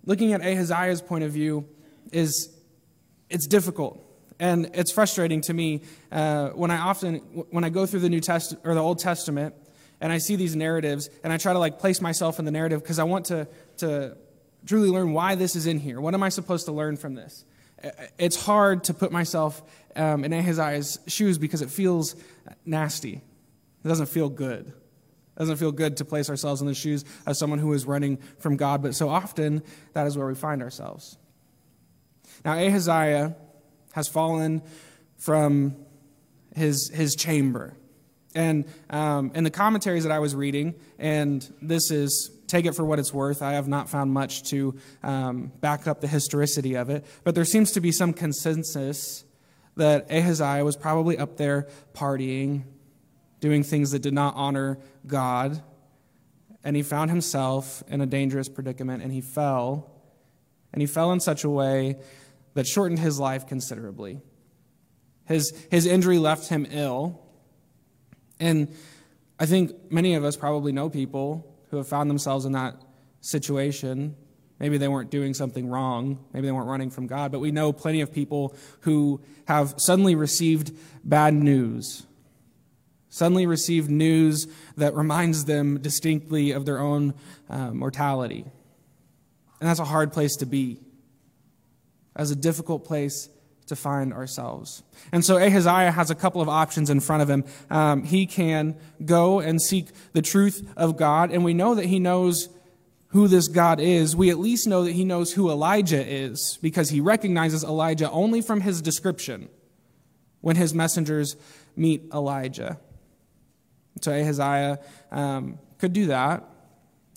looking 0.06 0.34
at 0.34 0.41
Ahaziah's 0.41 1.01
point 1.01 1.24
of 1.24 1.32
view 1.32 1.68
is 2.12 2.50
it's 3.30 3.48
difficult 3.48 4.03
and 4.39 4.70
it's 4.74 4.91
frustrating 4.91 5.41
to 5.41 5.53
me 5.53 5.82
uh, 6.12 6.50
when 6.50 6.72
I 6.72 6.77
often 6.77 7.18
when 7.51 7.63
I 7.63 7.70
go 7.70 7.86
through 7.86 8.01
the 8.01 8.10
New 8.10 8.20
Test 8.20 8.56
or 8.63 8.74
the 8.74 8.82
Old 8.82 9.00
Testament 9.00 9.56
and 10.01 10.12
I 10.12 10.17
see 10.17 10.36
these 10.36 10.55
narratives 10.55 11.10
and 11.24 11.31
I 11.31 11.38
try 11.38 11.53
to 11.53 11.60
like 11.60 11.79
place 11.79 12.01
myself 12.01 12.39
in 12.39 12.46
the 12.46 12.51
narrative 12.51 12.81
because 12.81 13.00
I 13.00 13.03
want 13.03 13.27
to 13.27 13.48
to 13.77 14.17
truly 14.65 14.89
learn 14.89 15.13
why 15.13 15.36
this 15.36 15.55
is 15.55 15.67
in 15.67 15.79
here. 15.79 16.01
What 16.01 16.13
am 16.13 16.24
I 16.24 16.29
supposed 16.29 16.65
to 16.65 16.72
learn 16.72 16.98
from 16.98 17.15
this? 17.15 17.46
It's 18.17 18.43
hard 18.43 18.84
to 18.86 18.93
put 18.93 19.12
myself 19.12 19.62
um, 19.96 20.24
in 20.24 20.34
Ahaziah's 20.34 21.00
shoes 21.08 21.38
because 21.38 21.62
it 21.62 21.70
feels 21.70 22.15
nasty. 22.65 23.22
It 23.84 23.88
doesn't 23.88 24.08
feel 24.08 24.29
good. 24.29 24.67
It 24.67 25.39
doesn't 25.39 25.58
feel 25.58 25.72
good 25.72 25.98
to 25.98 26.05
place 26.05 26.29
ourselves 26.29 26.62
in 26.62 26.67
the 26.67 26.75
shoes 26.75 27.05
of 27.25 27.38
someone 27.38 27.58
who 27.58 27.74
is 27.74 27.86
running 27.86 28.17
from 28.38 28.58
God, 28.58 28.84
but 28.84 28.93
so 28.93 29.10
often 29.10 29.63
that 29.93 30.05
is 30.05 30.17
where 30.17 30.27
we 30.27 30.36
find 30.36 30.62
ourselves. 30.62 31.17
Now, 32.46 32.53
Ahaziah 32.53 33.36
has 33.93 34.08
fallen 34.08 34.62
from 35.17 35.75
his, 36.55 36.91
his 36.93 37.15
chamber. 37.15 37.75
And 38.33 38.65
um, 38.89 39.31
in 39.35 39.43
the 39.43 39.50
commentaries 39.50 40.03
that 40.03 40.11
I 40.11 40.19
was 40.19 40.33
reading, 40.35 40.75
and 40.97 41.47
this 41.61 41.91
is, 41.91 42.31
take 42.47 42.65
it 42.65 42.75
for 42.75 42.85
what 42.85 43.00
it's 43.00 43.13
worth, 43.13 43.41
I 43.41 43.53
have 43.53 43.67
not 43.67 43.89
found 43.89 44.11
much 44.11 44.43
to 44.50 44.77
um, 45.03 45.51
back 45.59 45.88
up 45.88 46.01
the 46.01 46.07
historicity 46.07 46.75
of 46.75 46.89
it, 46.89 47.05
but 47.23 47.35
there 47.35 47.45
seems 47.45 47.71
to 47.73 47.81
be 47.81 47.91
some 47.91 48.13
consensus 48.13 49.25
that 49.75 50.09
Ahaziah 50.11 50.63
was 50.63 50.75
probably 50.75 51.17
up 51.17 51.38
there 51.38 51.67
partying, 51.93 52.63
doing 53.39 53.63
things 53.63 53.91
that 53.91 54.01
did 54.01 54.13
not 54.13 54.35
honor 54.35 54.77
God. 55.05 55.61
And 56.63 56.75
he 56.75 56.83
found 56.83 57.09
himself 57.09 57.83
in 57.88 58.01
a 58.01 58.05
dangerous 58.05 58.47
predicament 58.47 59.01
and 59.01 59.11
he 59.11 59.21
fell. 59.21 59.89
And 60.71 60.81
he 60.81 60.88
fell 60.88 61.11
in 61.11 61.19
such 61.19 61.43
a 61.43 61.50
way 61.50 61.97
that 62.53 62.67
shortened 62.67 63.00
his 63.00 63.19
life 63.19 63.47
considerably. 63.47 64.21
His, 65.25 65.53
his 65.71 65.85
injury 65.85 66.17
left 66.17 66.50
him 66.50 66.67
ill. 66.69 67.21
And 68.41 68.75
I 69.39 69.45
think 69.45 69.91
many 69.91 70.15
of 70.15 70.25
us 70.25 70.36
probably 70.36 70.71
know 70.71 70.89
people 70.89 71.55
who 71.69 71.77
have 71.77 71.88
found 71.88 72.10
themselves 72.10 72.43
in 72.43 72.51
that 72.53 72.75
situation. 73.21 74.15
Maybe 74.60 74.77
they 74.77 74.88
weren't 74.88 75.12
doing 75.12 75.33
something 75.33 75.69
wrong. 75.69 76.25
Maybe 76.33 76.48
they 76.48 76.51
weren't 76.51 76.67
running 76.67 76.89
from 76.89 77.07
God. 77.07 77.31
But 77.31 77.39
we 77.39 77.51
know 77.51 77.71
plenty 77.71 78.01
of 78.01 78.12
people 78.12 78.55
who 78.81 79.21
have 79.45 79.75
suddenly 79.77 80.15
received 80.15 80.74
bad 81.03 81.33
news. 81.36 82.05
Suddenly 83.10 83.45
received 83.45 83.89
news 83.89 84.48
that 84.75 84.95
reminds 84.95 85.45
them 85.45 85.79
distinctly 85.79 86.51
of 86.51 86.65
their 86.65 86.79
own 86.79 87.13
uh, 87.50 87.71
mortality. 87.71 88.45
And 89.60 89.69
that's 89.69 89.79
a 89.79 89.86
hard 89.86 90.12
place 90.12 90.36
to 90.38 90.45
be. 90.48 90.79
That's 92.15 92.31
a 92.31 92.36
difficult 92.36 92.86
place 92.86 93.29
to 93.72 93.75
find 93.78 94.13
ourselves. 94.13 94.84
And 95.13 95.24
so 95.24 95.38
Ahaziah 95.38 95.92
has 95.92 96.12
a 96.12 96.16
couple 96.16 96.42
of 96.42 96.50
options 96.50 96.90
in 96.90 97.00
front 97.00 97.24
of 97.24 97.30
him. 97.30 97.46
Um, 97.70 98.04
he 98.04 98.25
can 98.25 98.75
go 99.04 99.40
and 99.40 99.62
seek 99.62 99.88
the 100.12 100.22
truth 100.22 100.70
of 100.75 100.98
God, 100.98 101.32
and 101.32 101.46
we 101.46 101.54
know 101.54 101.74
that 101.75 101.86
he 101.86 101.98
knows 101.98 102.50
who 103.08 103.30
this 103.30 103.48
God 103.48 103.80
is. 103.80 104.13
We 104.13 104.30
at 104.30 104.40
least 104.40 104.68
know 104.68 104.84
that 104.84 104.92
he 104.92 105.06
knows 105.06 105.32
who 105.32 105.50
Elijah 105.50 106.06
is 106.06 106.60
because 106.62 106.90
he 106.90 107.00
recognizes 107.00 107.63
Elijah 107.63 108.12
only 108.12 108.42
from 108.42 108.60
his 108.60 108.82
description 108.82 109.48
when 110.42 110.58
his 110.58 110.74
messengers 110.74 111.38
meet 111.75 112.04
Elijah. 112.13 112.78
So 114.01 114.12
Ahaziah 114.12 114.80
um, 115.12 115.60
could 115.78 115.94
do 115.94 116.08
that, 116.08 116.44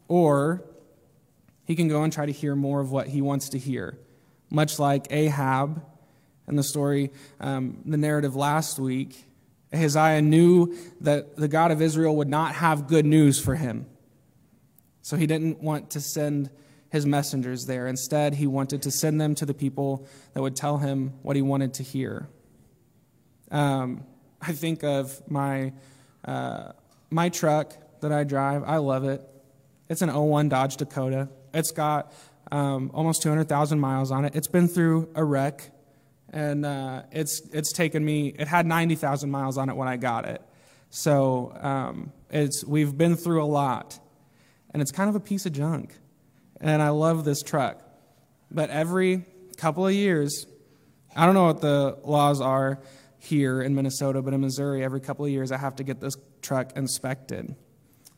or 0.06 0.62
he 1.64 1.74
can 1.74 1.88
go 1.88 2.04
and 2.04 2.12
try 2.12 2.26
to 2.26 2.32
hear 2.32 2.54
more 2.54 2.80
of 2.80 2.92
what 2.92 3.08
he 3.08 3.22
wants 3.22 3.48
to 3.50 3.58
hear, 3.58 3.98
much 4.50 4.78
like 4.78 5.08
Ahab 5.10 5.84
in 6.48 6.56
the 6.56 6.62
story, 6.62 7.10
um, 7.40 7.82
the 7.84 7.96
narrative 7.96 8.36
last 8.36 8.78
week, 8.78 9.24
Ahaziah 9.72 10.22
knew 10.22 10.76
that 11.00 11.36
the 11.36 11.48
God 11.48 11.70
of 11.70 11.82
Israel 11.82 12.16
would 12.16 12.28
not 12.28 12.54
have 12.54 12.86
good 12.86 13.04
news 13.04 13.40
for 13.40 13.54
him. 13.54 13.86
So 15.02 15.16
he 15.16 15.26
didn't 15.26 15.60
want 15.60 15.90
to 15.90 16.00
send 16.00 16.50
his 16.90 17.04
messengers 17.04 17.66
there. 17.66 17.88
Instead, 17.88 18.34
he 18.34 18.46
wanted 18.46 18.82
to 18.82 18.90
send 18.90 19.20
them 19.20 19.34
to 19.34 19.44
the 19.44 19.52
people 19.52 20.06
that 20.32 20.40
would 20.40 20.54
tell 20.54 20.78
him 20.78 21.12
what 21.22 21.34
he 21.34 21.42
wanted 21.42 21.74
to 21.74 21.82
hear. 21.82 22.28
Um, 23.50 24.04
I 24.40 24.52
think 24.52 24.84
of 24.84 25.20
my, 25.28 25.72
uh, 26.24 26.72
my 27.10 27.30
truck 27.30 27.74
that 28.00 28.12
I 28.12 28.24
drive. 28.24 28.62
I 28.64 28.76
love 28.76 29.04
it. 29.04 29.22
It's 29.88 30.02
an 30.02 30.14
01 30.14 30.48
Dodge 30.48 30.76
Dakota. 30.76 31.28
It's 31.52 31.72
got 31.72 32.12
um, 32.52 32.90
almost 32.94 33.22
200,000 33.22 33.80
miles 33.80 34.10
on 34.10 34.24
it. 34.24 34.36
It's 34.36 34.46
been 34.46 34.68
through 34.68 35.08
a 35.14 35.24
wreck 35.24 35.70
and 36.34 36.66
uh, 36.66 37.02
it's 37.12 37.40
it's 37.52 37.72
taken 37.72 38.04
me. 38.04 38.34
It 38.36 38.48
had 38.48 38.66
ninety 38.66 38.96
thousand 38.96 39.30
miles 39.30 39.56
on 39.56 39.70
it 39.70 39.76
when 39.76 39.86
I 39.86 39.96
got 39.96 40.26
it, 40.26 40.42
so 40.90 41.56
um, 41.60 42.12
it's 42.28 42.64
we've 42.64 42.98
been 42.98 43.14
through 43.14 43.42
a 43.42 43.46
lot, 43.46 43.98
and 44.72 44.82
it's 44.82 44.90
kind 44.90 45.08
of 45.08 45.14
a 45.14 45.20
piece 45.20 45.46
of 45.46 45.52
junk, 45.52 45.94
and 46.60 46.82
I 46.82 46.88
love 46.88 47.24
this 47.24 47.40
truck, 47.40 47.80
but 48.50 48.68
every 48.68 49.24
couple 49.56 49.86
of 49.86 49.94
years, 49.94 50.46
I 51.14 51.24
don't 51.24 51.36
know 51.36 51.46
what 51.46 51.60
the 51.60 51.98
laws 52.02 52.40
are 52.40 52.80
here 53.20 53.62
in 53.62 53.76
Minnesota, 53.76 54.20
but 54.20 54.34
in 54.34 54.40
Missouri, 54.40 54.82
every 54.82 55.00
couple 55.00 55.24
of 55.24 55.30
years 55.30 55.52
I 55.52 55.56
have 55.56 55.76
to 55.76 55.84
get 55.84 56.00
this 56.00 56.16
truck 56.42 56.76
inspected. 56.76 57.54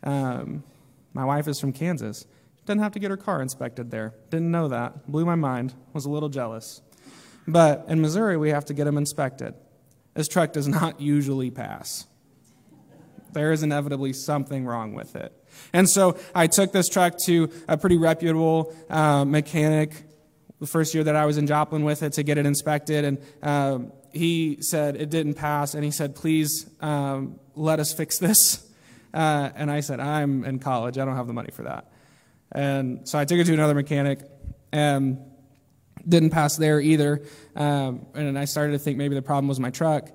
Um, 0.03 0.65
my 1.13 1.25
wife 1.25 1.49
is 1.49 1.61
from 1.61 1.73
Kansas. 1.73 2.27
She 2.57 2.65
didn't 2.65 2.81
have 2.81 2.93
to 2.93 2.99
get 2.99 3.11
her 3.11 3.17
car 3.19 3.43
inspected 3.43 3.91
there. 3.91 4.15
Didn't 4.31 4.51
know 4.51 4.69
that. 4.69 5.07
Blew 5.07 5.27
my 5.27 5.35
mind. 5.35 5.75
Was 5.93 6.07
a 6.07 6.11
little 6.11 6.31
jealous. 6.31 6.81
But 7.47 7.85
in 7.89 8.01
Missouri, 8.01 8.37
we 8.37 8.51
have 8.51 8.65
to 8.67 8.75
get 8.75 8.85
them 8.85 8.97
inspected. 8.97 9.55
This 10.15 10.29
truck 10.29 10.53
does 10.53 10.67
not 10.67 11.01
usually 11.01 11.51
pass. 11.51 12.07
There 13.33 13.53
is 13.53 13.63
inevitably 13.63 14.15
something 14.15 14.65
wrong 14.65 14.95
with 14.95 15.15
it. 15.15 15.33
And 15.73 15.89
so 15.89 16.19
I 16.35 16.47
took 16.47 16.73
this 16.73 16.89
truck 16.89 17.19
to 17.27 17.51
a 17.69 17.77
pretty 17.77 17.99
reputable 17.99 18.75
uh, 18.89 19.25
mechanic 19.25 19.93
the 20.59 20.67
first 20.67 20.95
year 20.95 21.05
that 21.05 21.17
I 21.17 21.27
was 21.27 21.37
in 21.37 21.47
Joplin 21.47 21.85
with 21.85 22.03
it 22.03 22.15
to 22.15 22.23
get 22.23 22.39
it 22.39 22.47
inspected. 22.47 23.05
And 23.05 23.19
um, 23.43 23.93
he 24.13 24.59
said 24.61 24.97
it 24.97 25.11
didn't 25.11 25.35
pass. 25.35 25.75
And 25.75 25.85
he 25.85 25.91
said, 25.91 26.15
please 26.15 26.67
um, 26.81 27.39
let 27.55 27.81
us 27.81 27.93
fix 27.93 28.19
this. 28.19 28.63
Uh, 29.15 29.51
and 29.55 29.71
I 29.71 29.81
said, 29.81 29.99
I'm 29.99 30.45
in 30.45 30.59
college. 30.59 30.99
I 30.99 31.07
don't 31.07 31.17
have 31.17 31.27
the 31.27 31.33
money 31.33 31.49
for 31.51 31.63
that. 31.63 31.91
And 32.53 33.09
so 33.09 33.19
I 33.19 33.25
took 33.25 33.39
it 33.39 33.45
to 33.45 33.55
another 33.55 33.73
mechanic. 33.73 34.21
And 34.73 35.25
didn't 36.09 36.31
pass 36.31 36.57
there 36.57 36.81
either. 36.81 37.23
Um, 37.55 38.07
and 38.15 38.39
I 38.39 38.45
started 38.45 38.73
to 38.73 38.79
think 38.79 38.99
maybe 38.99 39.15
the 39.15 39.23
problem 39.23 39.49
was 39.49 39.61
my 39.61 39.71
truck. 39.71 40.09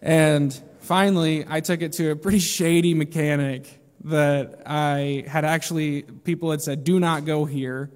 And 0.00 0.52
finally, 0.80 1.44
I 1.48 1.60
took 1.60 1.82
it 1.82 1.92
to 1.94 2.10
a 2.10 2.16
pretty 2.16 2.38
shady 2.56 2.94
mechanic 2.94 3.80
that 4.04 4.62
I 4.66 5.24
had 5.26 5.44
actually, 5.44 6.02
people 6.02 6.50
had 6.50 6.60
said, 6.60 6.84
do 6.84 7.00
not 7.00 7.24
go 7.24 7.44
here. 7.44 7.90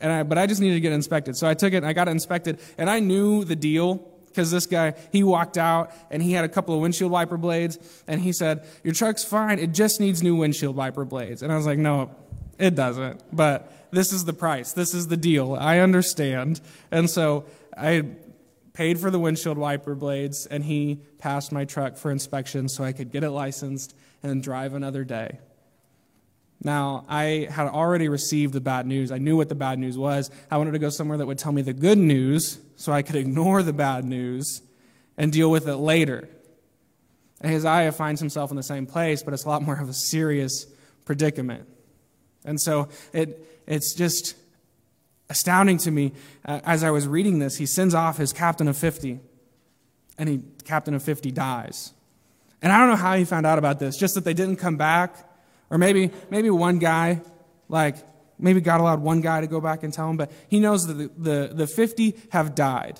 And 0.00 0.10
I, 0.10 0.22
but 0.22 0.38
I 0.38 0.46
just 0.46 0.60
needed 0.60 0.74
to 0.74 0.80
get 0.80 0.92
inspected. 0.92 1.36
So 1.36 1.48
I 1.48 1.54
took 1.54 1.72
it 1.72 1.78
and 1.78 1.86
I 1.86 1.92
got 1.92 2.08
it 2.08 2.12
inspected. 2.12 2.60
And 2.78 2.88
I 2.88 3.00
knew 3.00 3.44
the 3.44 3.56
deal 3.56 4.06
because 4.28 4.50
this 4.50 4.66
guy, 4.66 4.94
he 5.12 5.24
walked 5.24 5.58
out 5.58 5.92
and 6.10 6.22
he 6.22 6.32
had 6.32 6.44
a 6.44 6.48
couple 6.48 6.74
of 6.74 6.80
windshield 6.80 7.10
wiper 7.10 7.36
blades. 7.36 7.78
And 8.06 8.20
he 8.20 8.32
said, 8.32 8.66
Your 8.84 8.94
truck's 8.94 9.24
fine. 9.24 9.58
It 9.58 9.72
just 9.72 10.00
needs 10.00 10.22
new 10.22 10.36
windshield 10.36 10.76
wiper 10.76 11.04
blades. 11.04 11.42
And 11.42 11.52
I 11.52 11.56
was 11.56 11.66
like, 11.66 11.78
No, 11.78 12.14
it 12.60 12.74
doesn't. 12.74 13.22
But 13.34 13.90
this 13.90 14.12
is 14.12 14.24
the 14.24 14.32
price. 14.32 14.72
This 14.72 14.94
is 14.94 15.08
the 15.08 15.16
deal. 15.16 15.54
I 15.54 15.78
understand. 15.78 16.60
And 16.90 17.08
so 17.08 17.46
I 17.76 18.04
paid 18.72 19.00
for 19.00 19.10
the 19.10 19.18
windshield 19.18 19.58
wiper 19.58 19.94
blades, 19.94 20.46
and 20.46 20.64
he 20.64 21.00
passed 21.18 21.52
my 21.52 21.64
truck 21.64 21.96
for 21.96 22.10
inspection 22.10 22.68
so 22.68 22.84
I 22.84 22.92
could 22.92 23.10
get 23.10 23.24
it 23.24 23.30
licensed 23.30 23.96
and 24.22 24.42
drive 24.42 24.74
another 24.74 25.04
day. 25.04 25.38
Now, 26.62 27.06
I 27.08 27.48
had 27.50 27.68
already 27.68 28.08
received 28.08 28.52
the 28.52 28.60
bad 28.60 28.86
news. 28.86 29.10
I 29.10 29.18
knew 29.18 29.36
what 29.36 29.48
the 29.48 29.54
bad 29.54 29.78
news 29.78 29.96
was. 29.96 30.30
I 30.50 30.58
wanted 30.58 30.72
to 30.72 30.78
go 30.78 30.90
somewhere 30.90 31.16
that 31.18 31.26
would 31.26 31.38
tell 31.38 31.52
me 31.52 31.62
the 31.62 31.72
good 31.72 31.98
news 31.98 32.58
so 32.76 32.92
I 32.92 33.02
could 33.02 33.16
ignore 33.16 33.62
the 33.62 33.72
bad 33.72 34.04
news 34.04 34.60
and 35.16 35.32
deal 35.32 35.50
with 35.50 35.66
it 35.66 35.76
later. 35.76 36.28
Ahaziah 37.42 37.92
finds 37.92 38.20
himself 38.20 38.50
in 38.50 38.58
the 38.58 38.62
same 38.62 38.86
place, 38.86 39.22
but 39.22 39.32
it's 39.32 39.44
a 39.44 39.48
lot 39.48 39.62
more 39.62 39.78
of 39.80 39.88
a 39.88 39.94
serious 39.94 40.66
predicament. 41.06 41.66
And 42.44 42.60
so 42.60 42.88
it, 43.12 43.62
it's 43.66 43.94
just 43.94 44.34
astounding 45.28 45.78
to 45.78 45.90
me 45.90 46.12
uh, 46.44 46.60
as 46.64 46.82
I 46.82 46.90
was 46.90 47.06
reading 47.06 47.38
this. 47.38 47.56
He 47.56 47.66
sends 47.66 47.94
off 47.94 48.18
his 48.18 48.32
captain 48.32 48.68
of 48.68 48.76
50, 48.76 49.20
and 50.18 50.28
he 50.28 50.42
captain 50.64 50.94
of 50.94 51.02
50 51.02 51.30
dies. 51.30 51.92
And 52.62 52.72
I 52.72 52.78
don't 52.78 52.88
know 52.88 52.96
how 52.96 53.16
he 53.16 53.24
found 53.24 53.46
out 53.46 53.58
about 53.58 53.78
this, 53.78 53.96
just 53.96 54.14
that 54.14 54.24
they 54.24 54.34
didn't 54.34 54.56
come 54.56 54.76
back, 54.76 55.16
or 55.70 55.78
maybe 55.78 56.10
maybe 56.30 56.50
one 56.50 56.78
guy, 56.78 57.22
like 57.68 57.96
maybe 58.38 58.60
God 58.60 58.80
allowed 58.80 59.00
one 59.00 59.20
guy 59.20 59.40
to 59.40 59.46
go 59.46 59.60
back 59.60 59.82
and 59.82 59.92
tell 59.92 60.10
him, 60.10 60.16
but 60.16 60.30
he 60.48 60.60
knows 60.60 60.86
that 60.86 60.94
the, 60.94 61.10
the, 61.16 61.54
the 61.54 61.66
50 61.66 62.16
have 62.30 62.54
died. 62.54 62.98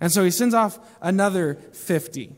And 0.00 0.12
so 0.12 0.24
he 0.24 0.30
sends 0.30 0.54
off 0.54 0.78
another 1.00 1.54
50. 1.72 2.36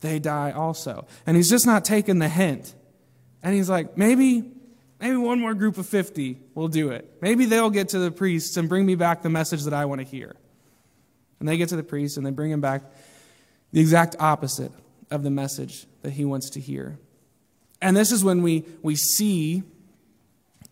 They 0.00 0.18
die 0.18 0.50
also. 0.50 1.06
And 1.26 1.36
he's 1.36 1.50
just 1.50 1.66
not 1.66 1.84
taking 1.84 2.18
the 2.18 2.28
hint. 2.28 2.74
And 3.42 3.54
he's 3.54 3.68
like, 3.68 3.96
maybe 3.96 4.50
Maybe 5.00 5.16
one 5.16 5.40
more 5.40 5.54
group 5.54 5.78
of 5.78 5.86
50 5.86 6.38
will 6.54 6.68
do 6.68 6.90
it. 6.90 7.18
Maybe 7.20 7.44
they'll 7.44 7.70
get 7.70 7.90
to 7.90 7.98
the 7.98 8.10
priests 8.10 8.56
and 8.56 8.68
bring 8.68 8.86
me 8.86 8.94
back 8.94 9.22
the 9.22 9.28
message 9.28 9.64
that 9.64 9.74
I 9.74 9.84
want 9.84 10.00
to 10.00 10.06
hear. 10.06 10.36
And 11.38 11.48
they 11.48 11.56
get 11.58 11.68
to 11.70 11.76
the 11.76 11.82
priest 11.82 12.16
and 12.16 12.24
they 12.24 12.30
bring 12.30 12.50
him 12.50 12.60
back 12.60 12.82
the 13.72 13.80
exact 13.80 14.16
opposite 14.18 14.72
of 15.10 15.22
the 15.22 15.30
message 15.30 15.86
that 16.02 16.12
he 16.12 16.24
wants 16.24 16.50
to 16.50 16.60
hear. 16.60 16.98
And 17.82 17.96
this 17.96 18.10
is 18.10 18.24
when 18.24 18.42
we, 18.42 18.64
we 18.82 18.96
see 18.96 19.62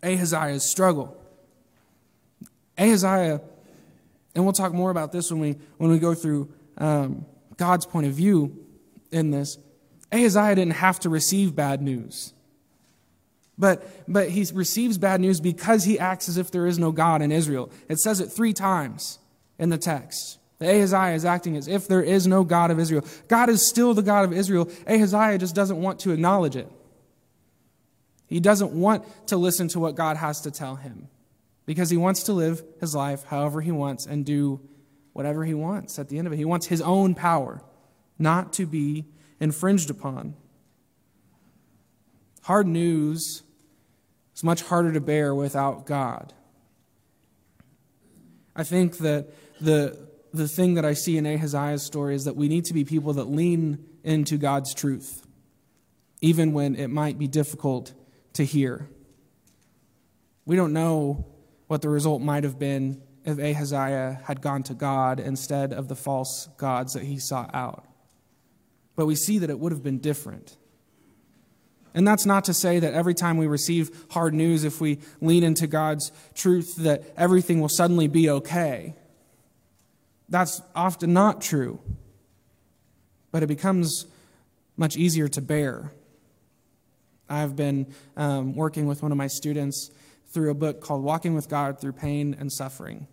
Ahaziah's 0.02 0.70
struggle. 0.70 1.16
Ahaziah, 2.78 3.40
and 4.34 4.44
we'll 4.44 4.52
talk 4.52 4.72
more 4.72 4.90
about 4.90 5.12
this 5.12 5.30
when 5.30 5.40
we, 5.40 5.56
when 5.76 5.90
we 5.90 5.98
go 5.98 6.14
through 6.14 6.52
um, 6.78 7.24
God's 7.56 7.86
point 7.86 8.06
of 8.06 8.12
view 8.12 8.64
in 9.10 9.30
this. 9.30 9.58
Ahaziah 10.12 10.54
didn't 10.54 10.74
have 10.74 11.00
to 11.00 11.08
receive 11.08 11.54
bad 11.54 11.82
news. 11.82 12.33
But, 13.56 13.86
but 14.08 14.30
he 14.30 14.46
receives 14.52 14.98
bad 14.98 15.20
news 15.20 15.40
because 15.40 15.84
he 15.84 15.98
acts 15.98 16.28
as 16.28 16.36
if 16.36 16.50
there 16.50 16.66
is 16.66 16.78
no 16.78 16.90
God 16.90 17.22
in 17.22 17.30
Israel. 17.30 17.70
It 17.88 18.00
says 18.00 18.20
it 18.20 18.32
three 18.32 18.52
times 18.52 19.18
in 19.58 19.68
the 19.68 19.78
text. 19.78 20.38
The 20.58 20.68
Ahaziah 20.68 21.14
is 21.14 21.24
acting 21.24 21.56
as 21.56 21.68
if 21.68 21.86
there 21.86 22.02
is 22.02 22.26
no 22.26 22.42
God 22.42 22.70
of 22.70 22.78
Israel. 22.78 23.04
God 23.28 23.48
is 23.48 23.66
still 23.66 23.94
the 23.94 24.02
God 24.02 24.24
of 24.24 24.32
Israel. 24.32 24.68
Ahaziah 24.86 25.38
just 25.38 25.54
doesn't 25.54 25.80
want 25.80 26.00
to 26.00 26.10
acknowledge 26.10 26.56
it. 26.56 26.70
He 28.26 28.40
doesn't 28.40 28.72
want 28.72 29.04
to 29.28 29.36
listen 29.36 29.68
to 29.68 29.80
what 29.80 29.94
God 29.94 30.16
has 30.16 30.40
to 30.42 30.50
tell 30.50 30.76
him 30.76 31.08
because 31.66 31.90
he 31.90 31.96
wants 31.96 32.24
to 32.24 32.32
live 32.32 32.62
his 32.80 32.94
life 32.94 33.24
however 33.24 33.60
he 33.60 33.70
wants 33.70 34.06
and 34.06 34.24
do 34.24 34.60
whatever 35.12 35.44
he 35.44 35.54
wants 35.54 35.98
at 35.98 36.08
the 36.08 36.18
end 36.18 36.26
of 36.26 36.32
it. 36.32 36.36
He 36.36 36.44
wants 36.44 36.66
his 36.66 36.80
own 36.80 37.14
power, 37.14 37.62
not 38.18 38.52
to 38.54 38.66
be 38.66 39.04
infringed 39.38 39.90
upon. 39.90 40.34
Hard 42.42 42.66
news 42.66 43.43
is 44.34 44.44
much 44.44 44.62
harder 44.62 44.92
to 44.92 45.00
bear 45.00 45.34
without 45.34 45.86
God. 45.86 46.32
I 48.56 48.62
think 48.64 48.98
that 48.98 49.28
the, 49.60 49.98
the 50.32 50.48
thing 50.48 50.74
that 50.74 50.84
I 50.84 50.94
see 50.94 51.16
in 51.16 51.26
Ahaziah's 51.26 51.82
story 51.82 52.14
is 52.14 52.24
that 52.24 52.36
we 52.36 52.48
need 52.48 52.64
to 52.66 52.74
be 52.74 52.84
people 52.84 53.12
that 53.14 53.24
lean 53.24 53.84
into 54.02 54.36
God's 54.36 54.74
truth. 54.74 55.22
even 56.24 56.54
when 56.54 56.74
it 56.74 56.88
might 56.88 57.18
be 57.18 57.28
difficult 57.28 57.92
to 58.32 58.44
hear. 58.46 58.88
We 60.46 60.56
don't 60.56 60.72
know 60.72 61.26
what 61.66 61.82
the 61.82 61.90
result 61.90 62.22
might 62.22 62.44
have 62.44 62.58
been 62.58 63.02
if 63.26 63.38
Ahaziah 63.38 64.22
had 64.24 64.40
gone 64.40 64.62
to 64.64 64.74
God 64.74 65.20
instead 65.20 65.74
of 65.74 65.88
the 65.88 65.94
false 65.94 66.48
gods 66.56 66.94
that 66.94 67.02
he 67.02 67.18
sought 67.18 67.54
out. 67.54 67.84
But 68.96 69.04
we 69.04 69.16
see 69.16 69.38
that 69.40 69.50
it 69.50 69.58
would 69.58 69.72
have 69.72 69.82
been 69.82 69.98
different. 69.98 70.56
And 71.94 72.06
that's 72.06 72.26
not 72.26 72.44
to 72.44 72.54
say 72.54 72.80
that 72.80 72.92
every 72.92 73.14
time 73.14 73.36
we 73.36 73.46
receive 73.46 74.06
hard 74.10 74.34
news, 74.34 74.64
if 74.64 74.80
we 74.80 74.98
lean 75.20 75.44
into 75.44 75.68
God's 75.68 76.10
truth, 76.34 76.74
that 76.76 77.04
everything 77.16 77.60
will 77.60 77.68
suddenly 77.68 78.08
be 78.08 78.28
okay. 78.28 78.94
That's 80.28 80.60
often 80.74 81.12
not 81.12 81.40
true. 81.40 81.78
But 83.30 83.44
it 83.44 83.46
becomes 83.46 84.06
much 84.76 84.96
easier 84.96 85.28
to 85.28 85.40
bear. 85.40 85.92
I've 87.28 87.54
been 87.54 87.94
um, 88.16 88.54
working 88.54 88.86
with 88.86 89.02
one 89.02 89.12
of 89.12 89.18
my 89.18 89.28
students 89.28 89.90
through 90.26 90.50
a 90.50 90.54
book 90.54 90.80
called 90.80 91.04
Walking 91.04 91.34
with 91.34 91.48
God 91.48 91.80
Through 91.80 91.92
Pain 91.92 92.36
and 92.38 92.52
Suffering. 92.52 93.06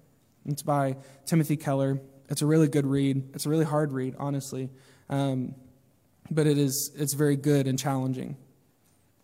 It's 0.45 0.63
by 0.63 0.97
Timothy 1.27 1.55
Keller. 1.55 2.01
It's 2.29 2.41
a 2.41 2.47
really 2.47 2.67
good 2.67 2.87
read. 2.87 3.29
It's 3.35 3.45
a 3.45 3.49
really 3.49 3.65
hard 3.65 3.93
read, 3.93 4.15
honestly, 4.17 4.69
um, 5.09 5.53
but 6.31 6.47
it 6.47 6.57
is 6.57 6.91
it's 6.95 7.13
very 7.13 7.35
good 7.35 7.67
and 7.67 7.77
challenging. 7.77 8.37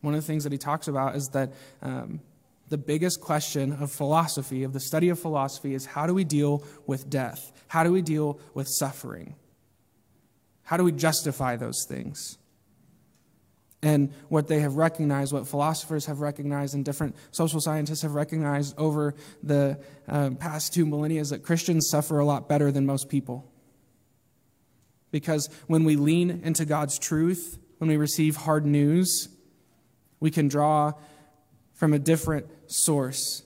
One 0.01 0.13
of 0.13 0.22
the 0.22 0.27
things 0.27 0.44
that 0.44 0.51
he 0.51 0.58
talks 0.58 0.88
about 0.88 1.16
is 1.16 1.30
that 1.30 1.54
um, 1.82 2.22
the 2.70 2.77
biggest 2.77 3.22
question 3.22 3.74
of 3.74 3.92
philosophy, 3.92 4.63
of 4.63 4.74
the 4.74 4.80
study 4.80 5.10
of 5.10 5.20
philosophy, 5.20 5.74
is 5.74 5.86
how 5.86 6.06
do 6.06 6.13
we 6.13 6.24
deal 6.24 6.63
with 6.86 7.10
death? 7.10 7.51
How 7.68 7.84
do 7.84 7.92
we 7.92 8.01
deal 8.01 8.39
with 8.54 8.68
suffering? 8.68 9.36
How 10.63 10.77
do 10.77 10.84
we 10.84 10.92
justify 10.92 11.56
those 11.56 11.86
things? 11.88 12.38
And 13.82 14.12
what 14.27 14.48
they 14.48 14.60
have 14.62 14.75
recognized, 14.75 15.32
what 15.32 15.48
philosophers 15.48 16.08
have 16.08 16.20
recognized, 16.20 16.74
and 16.74 16.84
different 16.84 17.16
social 17.32 17.62
scientists 17.62 18.01
have 18.01 18.16
recognized 18.16 18.77
over 18.77 19.13
the 19.44 19.80
uh, 20.08 20.32
past 20.32 20.74
two 20.74 20.86
millennia 20.86 21.22
is 21.22 21.30
that 21.30 21.44
Christians 21.44 21.88
suffer 21.89 22.20
a 22.20 22.25
lot 22.25 22.50
better 22.50 22.72
than 22.72 22.86
most 22.86 23.08
people. 23.08 23.50
Because 25.12 25.50
when 25.68 25.84
we 25.84 25.96
lean 25.96 26.42
into 26.44 26.66
God's 26.66 27.00
truth, 27.00 27.60
when 27.77 27.89
we 27.89 27.98
receive 27.98 28.36
hard 28.36 28.66
news, 28.66 29.30
we 30.19 30.31
can 30.31 30.47
draw 30.47 30.93
from 31.74 31.93
a 31.93 32.00
different 32.00 32.47
source, 32.67 33.43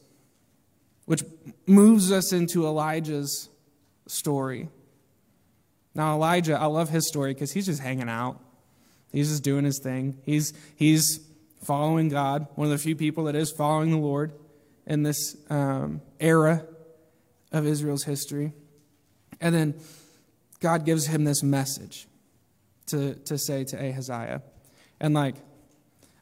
which 1.05 1.23
moves 1.65 2.11
us 2.11 2.31
into 2.31 2.65
Elijah's 2.65 3.49
story. 4.07 4.69
Now, 5.93 6.15
Elijah, 6.15 6.57
I 6.57 6.67
love 6.67 6.89
his 6.89 7.07
story 7.07 7.33
because 7.33 7.51
he's 7.51 7.65
just 7.65 7.81
hanging 7.81 8.09
out. 8.09 8.39
He's 9.11 9.29
just 9.29 9.43
doing 9.43 9.65
his 9.65 9.79
thing. 9.79 10.17
He's, 10.23 10.53
he's 10.75 11.19
following 11.63 12.07
God, 12.09 12.47
one 12.55 12.65
of 12.65 12.71
the 12.71 12.77
few 12.77 12.95
people 12.95 13.25
that 13.25 13.35
is 13.35 13.51
following 13.51 13.91
the 13.91 13.97
Lord 13.97 14.31
in 14.87 15.03
this 15.03 15.35
um, 15.49 16.01
era 16.19 16.65
of 17.51 17.67
Israel's 17.67 18.03
history. 18.03 18.53
And 19.41 19.53
then 19.53 19.75
God 20.61 20.85
gives 20.85 21.07
him 21.07 21.25
this 21.25 21.43
message 21.43 22.07
to, 22.87 23.15
to 23.15 23.37
say 23.37 23.65
to 23.65 23.77
Ahaziah. 23.77 24.41
And 24.99 25.13
like, 25.13 25.35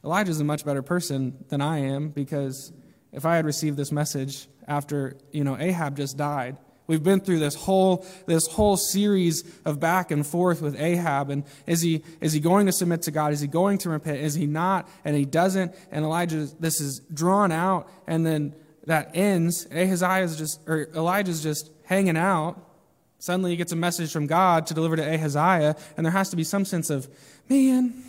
Elijah's 0.04 0.40
a 0.40 0.44
much 0.44 0.66
better 0.66 0.82
person 0.82 1.44
than 1.50 1.62
I 1.62 1.80
am 1.80 2.10
because 2.10 2.72
if 3.12 3.26
I 3.26 3.36
had 3.36 3.46
received 3.46 3.78
this 3.78 3.92
message 3.92 4.48
after, 4.68 5.18
you 5.32 5.44
know, 5.44 5.58
Ahab 5.58 5.98
just 5.98 6.18
died, 6.18 6.58
We've 6.90 7.04
been 7.04 7.20
through 7.20 7.38
this 7.38 7.54
whole, 7.54 8.04
this 8.26 8.48
whole 8.48 8.76
series 8.76 9.44
of 9.64 9.80
back 9.80 10.10
and 10.10 10.26
forth 10.26 10.60
with 10.60 10.76
Ahab. 10.76 11.30
And 11.30 11.44
is 11.68 11.82
he, 11.82 12.04
is 12.20 12.34
he 12.34 12.40
going 12.40 12.66
to 12.66 12.72
submit 12.72 13.04
to 13.04 13.12
God? 13.12 13.32
Is 13.32 13.42
he 13.42 13.46
going 13.46 13.78
to 13.80 13.92
repent? 13.92 14.18
Is 14.18 14.34
he 14.34 14.48
not? 14.48 14.90
And 15.06 15.16
he 15.16 15.24
doesn't. 15.24 15.76
And 15.92 16.04
Elijah, 16.04 16.48
this 16.60 16.82
is 16.82 17.02
drawn 17.14 17.52
out. 17.52 17.88
And 18.08 18.26
then 18.26 18.56
that 18.88 19.12
ends. 19.14 19.68
Ahaziah 19.72 20.24
is 20.24 20.36
just, 20.36 20.62
or 20.68 20.90
Elijah's 20.96 21.44
just 21.44 21.70
hanging 21.84 22.18
out. 22.18 22.60
Suddenly 23.20 23.52
he 23.52 23.58
gets 23.58 23.72
a 23.72 23.76
message 23.76 24.12
from 24.12 24.26
God 24.26 24.66
to 24.66 24.74
deliver 24.74 24.96
to 24.96 25.04
Ahaziah. 25.04 25.76
And 25.96 26.04
there 26.04 26.12
has 26.12 26.32
to 26.32 26.36
be 26.36 26.44
some 26.44 26.66
sense 26.66 26.90
of, 26.90 27.08
man, 27.48 28.04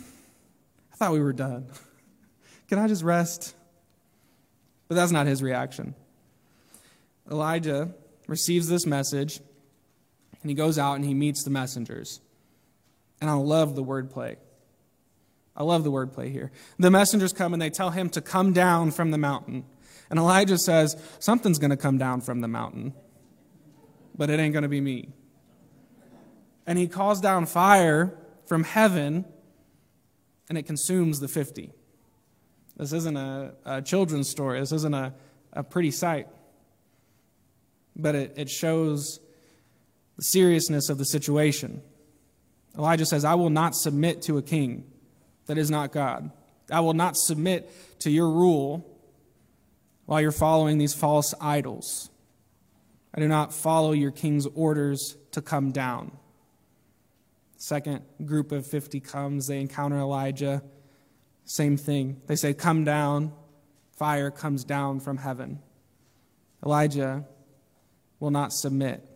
thought 1.01 1.13
we 1.13 1.19
were 1.19 1.33
done. 1.33 1.65
Can 2.67 2.77
I 2.77 2.87
just 2.87 3.01
rest? 3.01 3.55
But 4.87 4.93
that's 4.93 5.11
not 5.11 5.25
his 5.25 5.41
reaction. 5.41 5.95
Elijah 7.29 7.89
receives 8.27 8.69
this 8.69 8.85
message, 8.85 9.39
and 10.43 10.51
he 10.51 10.53
goes 10.53 10.77
out 10.77 10.93
and 10.93 11.03
he 11.03 11.15
meets 11.15 11.43
the 11.43 11.49
messengers. 11.49 12.21
And 13.19 13.31
I 13.31 13.33
love 13.33 13.75
the 13.75 13.83
wordplay. 13.83 14.35
I 15.55 15.63
love 15.63 15.83
the 15.83 15.91
wordplay 15.91 16.31
here. 16.31 16.51
The 16.77 16.91
messengers 16.91 17.33
come 17.33 17.53
and 17.53 17.61
they 17.61 17.71
tell 17.71 17.89
him 17.89 18.07
to 18.11 18.21
come 18.21 18.53
down 18.53 18.91
from 18.91 19.09
the 19.09 19.17
mountain. 19.17 19.65
And 20.11 20.19
Elijah 20.19 20.59
says, 20.59 21.01
Something's 21.17 21.57
going 21.57 21.71
to 21.71 21.77
come 21.77 21.97
down 21.97 22.21
from 22.21 22.41
the 22.41 22.47
mountain, 22.47 22.93
but 24.15 24.29
it 24.29 24.39
ain't 24.39 24.53
going 24.53 24.61
to 24.61 24.69
be 24.69 24.81
me. 24.81 25.09
And 26.67 26.77
he 26.77 26.87
calls 26.87 27.19
down 27.19 27.47
fire 27.47 28.15
from 28.45 28.63
heaven, 28.63 29.25
and 30.51 30.57
it 30.57 30.65
consumes 30.65 31.21
the 31.21 31.29
50. 31.29 31.71
This 32.75 32.91
isn't 32.91 33.15
a, 33.15 33.53
a 33.63 33.81
children's 33.81 34.29
story, 34.29 34.59
this 34.59 34.73
isn't 34.73 34.93
a, 34.93 35.13
a 35.53 35.63
pretty 35.63 35.91
sight 35.91 36.27
but 37.95 38.15
it, 38.15 38.33
it 38.35 38.49
shows 38.49 39.19
the 40.17 40.23
seriousness 40.23 40.89
of 40.89 40.97
the 40.97 41.05
situation. 41.05 41.81
Elijah 42.77 43.05
says, 43.05 43.25
I 43.25 43.35
will 43.35 43.49
not 43.49 43.75
submit 43.75 44.21
to 44.23 44.37
a 44.37 44.41
king 44.41 44.85
that 45.45 45.57
is 45.57 45.69
not 45.69 45.91
God. 45.91 46.31
I 46.71 46.79
will 46.79 46.93
not 46.93 47.17
submit 47.17 47.71
to 47.99 48.09
your 48.09 48.29
rule 48.29 48.87
while 50.05 50.21
you're 50.21 50.31
following 50.31 50.77
these 50.77 50.93
false 50.93 51.33
idols. 51.41 52.09
I 53.13 53.19
do 53.19 53.27
not 53.27 53.53
follow 53.53 53.91
your 53.91 54.11
king's 54.11 54.45
orders 54.55 55.17
to 55.31 55.41
come 55.41 55.71
down. 55.71 56.17
Second 57.61 58.01
group 58.25 58.51
of 58.51 58.65
50 58.65 58.99
comes, 59.01 59.45
they 59.45 59.61
encounter 59.61 59.99
Elijah. 59.99 60.63
Same 61.45 61.77
thing. 61.77 62.19
They 62.25 62.35
say, 62.35 62.55
Come 62.55 62.85
down. 62.85 63.33
Fire 63.97 64.31
comes 64.31 64.63
down 64.63 64.99
from 64.99 65.17
heaven. 65.17 65.59
Elijah 66.65 67.23
will 68.19 68.31
not 68.31 68.51
submit. 68.51 69.07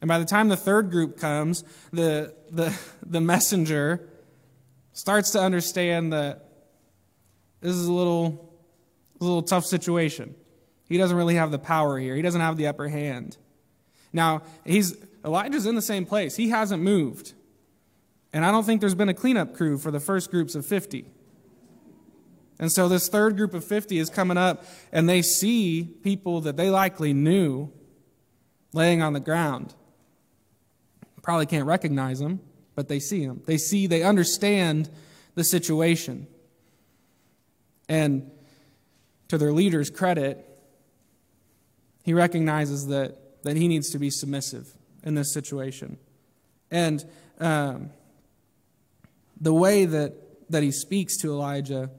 And 0.00 0.08
by 0.08 0.18
the 0.18 0.24
time 0.24 0.48
the 0.48 0.56
third 0.56 0.90
group 0.90 1.16
comes, 1.16 1.62
the, 1.92 2.34
the, 2.50 2.76
the 3.06 3.20
messenger 3.20 4.08
starts 4.92 5.30
to 5.30 5.40
understand 5.40 6.12
that 6.12 6.48
this 7.60 7.76
is 7.76 7.86
a 7.86 7.92
little, 7.92 8.52
a 9.20 9.24
little 9.24 9.44
tough 9.44 9.64
situation. 9.64 10.34
He 10.88 10.98
doesn't 10.98 11.16
really 11.16 11.36
have 11.36 11.52
the 11.52 11.60
power 11.60 12.00
here, 12.00 12.16
he 12.16 12.22
doesn't 12.22 12.40
have 12.40 12.56
the 12.56 12.66
upper 12.66 12.88
hand. 12.88 13.36
Now, 14.12 14.42
he's, 14.64 14.96
Elijah's 15.24 15.66
in 15.66 15.74
the 15.74 15.82
same 15.82 16.04
place, 16.04 16.36
he 16.36 16.48
hasn't 16.48 16.82
moved. 16.82 17.34
And 18.32 18.44
I 18.44 18.50
don't 18.50 18.64
think 18.64 18.80
there's 18.80 18.94
been 18.94 19.08
a 19.08 19.14
cleanup 19.14 19.54
crew 19.54 19.78
for 19.78 19.90
the 19.90 20.00
first 20.00 20.30
groups 20.30 20.54
of 20.54 20.64
50. 20.64 21.06
And 22.58 22.72
so 22.72 22.88
this 22.88 23.08
third 23.08 23.36
group 23.36 23.54
of 23.54 23.64
50 23.64 23.98
is 23.98 24.08
coming 24.08 24.36
up, 24.36 24.64
and 24.90 25.08
they 25.08 25.22
see 25.22 25.84
people 26.02 26.40
that 26.42 26.56
they 26.56 26.70
likely 26.70 27.12
knew 27.12 27.70
laying 28.72 29.02
on 29.02 29.12
the 29.12 29.20
ground. 29.20 29.74
Probably 31.22 31.46
can't 31.46 31.66
recognize 31.66 32.18
them, 32.18 32.40
but 32.74 32.88
they 32.88 32.98
see 32.98 33.26
them. 33.26 33.42
They 33.46 33.58
see, 33.58 33.86
they 33.86 34.02
understand 34.02 34.88
the 35.34 35.44
situation. 35.44 36.26
And 37.88 38.30
to 39.28 39.38
their 39.38 39.52
leader's 39.52 39.90
credit, 39.90 40.44
he 42.02 42.14
recognizes 42.14 42.88
that, 42.88 43.42
that 43.44 43.56
he 43.56 43.68
needs 43.68 43.90
to 43.90 43.98
be 43.98 44.10
submissive 44.10 44.74
in 45.02 45.14
this 45.14 45.32
situation. 45.32 45.98
And 46.70 47.04
um, 47.40 47.90
the 49.40 49.52
way 49.52 49.84
that, 49.84 50.14
that 50.50 50.62
he 50.62 50.72
speaks 50.72 51.16
to 51.18 51.28
Elijah 51.28 51.90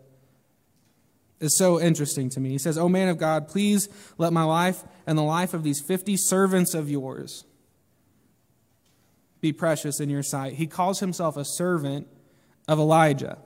is 1.39 1.57
so 1.57 1.79
interesting 1.79 2.29
to 2.29 2.39
me. 2.39 2.49
He 2.49 2.57
says, 2.57 2.77
O 2.77 2.87
man 2.87 3.09
of 3.09 3.17
God, 3.17 3.47
please 3.47 3.89
let 4.17 4.31
my 4.31 4.43
life 4.43 4.83
and 5.05 5.17
the 5.17 5.23
life 5.23 5.53
of 5.53 5.63
these 5.63 5.81
50 5.81 6.15
servants 6.17 6.73
of 6.73 6.89
yours 6.89 7.43
be 9.41 9.51
precious 9.51 9.99
in 9.99 10.09
your 10.09 10.23
sight. 10.23 10.53
He 10.53 10.67
calls 10.67 11.01
himself 11.01 11.35
a 11.35 11.43
servant 11.43 12.07
of 12.67 12.79
Elijah. 12.79 13.39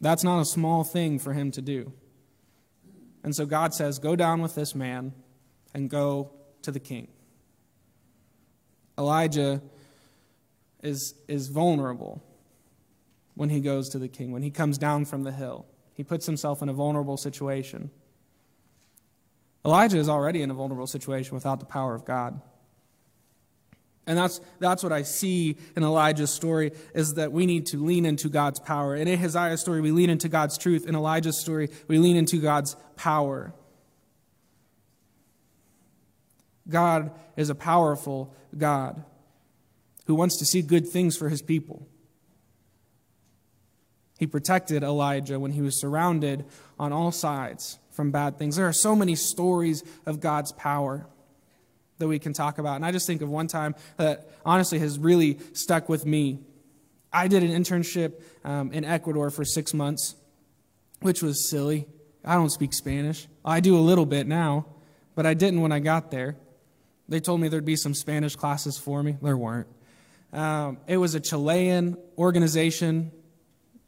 That's 0.00 0.24
not 0.24 0.40
a 0.40 0.44
small 0.44 0.82
thing 0.82 1.20
for 1.20 1.32
him 1.32 1.52
to 1.52 1.62
do. 1.62 1.92
And 3.22 3.34
so 3.34 3.46
God 3.46 3.72
says, 3.72 4.00
Go 4.00 4.16
down 4.16 4.42
with 4.42 4.56
this 4.56 4.74
man 4.74 5.14
and 5.72 5.88
go 5.88 6.32
to 6.62 6.72
the 6.72 6.80
king. 6.80 7.13
Elijah 8.98 9.60
is, 10.82 11.14
is 11.28 11.48
vulnerable 11.48 12.22
when 13.34 13.48
he 13.48 13.60
goes 13.60 13.88
to 13.90 13.98
the 13.98 14.08
king, 14.08 14.32
when 14.32 14.42
he 14.42 14.50
comes 14.50 14.78
down 14.78 15.04
from 15.04 15.22
the 15.22 15.32
hill. 15.32 15.66
He 15.94 16.04
puts 16.04 16.26
himself 16.26 16.62
in 16.62 16.68
a 16.68 16.72
vulnerable 16.72 17.16
situation. 17.16 17.90
Elijah 19.64 19.98
is 19.98 20.08
already 20.08 20.42
in 20.42 20.50
a 20.50 20.54
vulnerable 20.54 20.86
situation 20.86 21.34
without 21.34 21.58
the 21.58 21.66
power 21.66 21.94
of 21.94 22.04
God. 22.04 22.40
And 24.06 24.18
that's, 24.18 24.40
that's 24.58 24.82
what 24.82 24.92
I 24.92 25.02
see 25.02 25.56
in 25.74 25.82
Elijah's 25.82 26.30
story 26.30 26.72
is 26.94 27.14
that 27.14 27.32
we 27.32 27.46
need 27.46 27.66
to 27.66 27.82
lean 27.82 28.04
into 28.04 28.28
God's 28.28 28.60
power. 28.60 28.94
In 28.94 29.08
Ahaziah's 29.08 29.62
story, 29.62 29.80
we 29.80 29.92
lean 29.92 30.10
into 30.10 30.28
God's 30.28 30.58
truth. 30.58 30.86
In 30.86 30.94
Elijah's 30.94 31.38
story, 31.38 31.70
we 31.88 31.98
lean 31.98 32.16
into 32.16 32.38
God's 32.38 32.76
power. 32.96 33.54
God 36.68 37.10
is 37.36 37.50
a 37.50 37.54
powerful 37.54 38.34
God 38.56 39.04
who 40.06 40.14
wants 40.14 40.38
to 40.38 40.44
see 40.44 40.62
good 40.62 40.88
things 40.88 41.16
for 41.16 41.28
his 41.28 41.42
people. 41.42 41.86
He 44.18 44.26
protected 44.26 44.82
Elijah 44.82 45.40
when 45.40 45.52
he 45.52 45.60
was 45.60 45.80
surrounded 45.80 46.44
on 46.78 46.92
all 46.92 47.10
sides 47.10 47.78
from 47.90 48.10
bad 48.10 48.38
things. 48.38 48.56
There 48.56 48.68
are 48.68 48.72
so 48.72 48.94
many 48.94 49.14
stories 49.14 49.82
of 50.06 50.20
God's 50.20 50.52
power 50.52 51.06
that 51.98 52.08
we 52.08 52.18
can 52.18 52.32
talk 52.32 52.58
about. 52.58 52.76
And 52.76 52.84
I 52.84 52.92
just 52.92 53.06
think 53.06 53.22
of 53.22 53.28
one 53.28 53.46
time 53.46 53.74
that 53.96 54.30
honestly 54.44 54.78
has 54.80 54.98
really 54.98 55.38
stuck 55.52 55.88
with 55.88 56.04
me. 56.04 56.40
I 57.12 57.28
did 57.28 57.42
an 57.42 57.50
internship 57.50 58.20
um, 58.44 58.72
in 58.72 58.84
Ecuador 58.84 59.30
for 59.30 59.44
six 59.44 59.72
months, 59.72 60.16
which 61.00 61.22
was 61.22 61.48
silly. 61.48 61.86
I 62.24 62.34
don't 62.34 62.50
speak 62.50 62.72
Spanish. 62.72 63.28
I 63.44 63.60
do 63.60 63.76
a 63.76 63.80
little 63.80 64.06
bit 64.06 64.26
now, 64.26 64.66
but 65.14 65.26
I 65.26 65.34
didn't 65.34 65.60
when 65.60 65.70
I 65.70 65.78
got 65.78 66.10
there. 66.10 66.36
They 67.08 67.20
told 67.20 67.40
me 67.40 67.48
there'd 67.48 67.64
be 67.64 67.76
some 67.76 67.94
Spanish 67.94 68.36
classes 68.36 68.78
for 68.78 69.02
me. 69.02 69.16
There 69.20 69.36
weren't. 69.36 69.68
Um, 70.32 70.78
it 70.86 70.96
was 70.96 71.14
a 71.14 71.20
Chilean 71.20 71.96
organization 72.18 73.12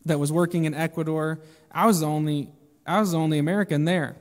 that 0.05 0.19
was 0.19 0.31
working 0.31 0.65
in 0.65 0.75
Ecuador. 0.75 1.41
I 1.73 1.87
was 1.87 2.01
the 2.01 2.07
only 2.07 2.51
I 2.87 3.01
was 3.01 3.13
the 3.13 3.19
only 3.19 3.39
American 3.39 3.85
there. 3.85 4.17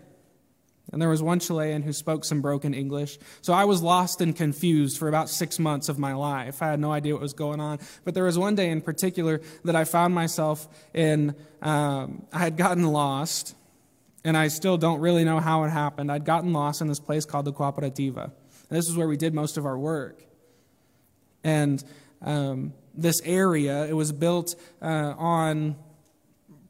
And 0.92 1.02
there 1.02 1.10
was 1.10 1.22
one 1.22 1.40
Chilean 1.40 1.82
who 1.82 1.94
spoke 1.94 2.26
some 2.26 2.42
broken 2.42 2.74
English. 2.74 3.18
So 3.42 3.54
I 3.54 3.66
was 3.66 3.82
lost 3.82 4.22
and 4.22 4.36
confused 4.36 4.98
for 4.98 5.08
about 5.08 5.30
six 5.30 5.60
months 5.60 5.90
of 5.90 5.98
my 6.00 6.14
life. 6.14 6.62
I 6.62 6.68
had 6.68 6.80
no 6.80 6.92
idea 6.92 7.14
what 7.14 7.22
was 7.22 7.34
going 7.34 7.60
on. 7.60 7.80
But 8.04 8.14
there 8.14 8.24
was 8.24 8.38
one 8.38 8.56
day 8.56 8.70
in 8.70 8.82
particular 8.82 9.42
that 9.64 9.76
I 9.76 9.84
found 9.84 10.14
myself 10.14 10.68
in, 10.94 11.36
um, 11.62 12.26
I 12.32 12.40
had 12.40 12.56
gotten 12.56 12.84
lost, 12.84 13.56
and 14.24 14.38
I 14.38 14.48
still 14.48 14.78
don't 14.78 15.00
really 15.00 15.26
know 15.26 15.40
how 15.40 15.64
it 15.64 15.70
happened. 15.70 16.12
I'd 16.12 16.26
gotten 16.26 16.54
lost 16.54 16.82
in 16.82 16.88
this 16.88 17.00
place 17.00 17.26
called 17.26 17.46
the 17.46 17.54
Cooperativa. 17.54 18.32
And 18.70 18.78
this 18.78 18.88
is 18.88 18.96
where 18.96 19.08
we 19.08 19.18
did 19.18 19.34
most 19.34 19.58
of 19.58 19.66
our 19.66 19.78
work. 19.78 20.24
And 21.44 21.84
um, 22.22 22.74
this 22.94 23.22
area, 23.24 23.86
it 23.86 23.94
was 23.94 24.12
built 24.12 24.56
uh, 24.82 25.14
on 25.18 25.76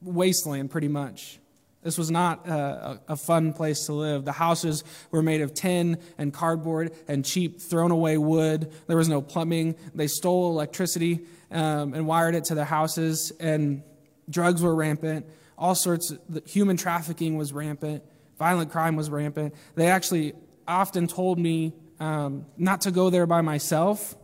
wasteland 0.01 0.71
pretty 0.71 0.87
much. 0.87 1.39
This 1.81 1.99
was 1.99 2.09
not 2.09 2.47
a, 2.47 2.99
a, 3.09 3.15
fun 3.15 3.53
place 3.53 3.85
to 3.85 3.93
live. 3.93 4.25
The 4.25 4.31
houses 4.31 4.83
were 5.11 5.21
made 5.21 5.41
of 5.41 5.53
tin 5.53 5.99
and 6.17 6.33
cardboard 6.33 6.91
and 7.07 7.23
cheap, 7.23 7.61
thrown 7.61 7.91
away 7.91 8.17
wood. 8.17 8.73
There 8.87 8.97
was 8.97 9.07
no 9.07 9.21
plumbing. 9.21 9.75
They 9.93 10.07
stole 10.07 10.49
electricity 10.49 11.27
um, 11.51 11.93
and 11.93 12.07
wired 12.07 12.33
it 12.33 12.45
to 12.45 12.55
their 12.55 12.65
houses, 12.65 13.31
and 13.39 13.83
drugs 14.27 14.63
were 14.63 14.73
rampant. 14.73 15.27
All 15.59 15.75
sorts 15.75 16.09
of 16.09 16.19
human 16.47 16.75
trafficking 16.75 17.37
was 17.37 17.53
rampant. 17.53 18.03
Violent 18.39 18.71
crime 18.71 18.95
was 18.95 19.11
rampant. 19.11 19.53
They 19.75 19.85
actually 19.85 20.33
often 20.67 21.05
told 21.05 21.37
me 21.37 21.73
um, 21.99 22.45
not 22.57 22.81
to 22.81 22.91
go 22.91 23.09
there 23.09 23.25
by 23.25 23.41
myself, 23.41 24.15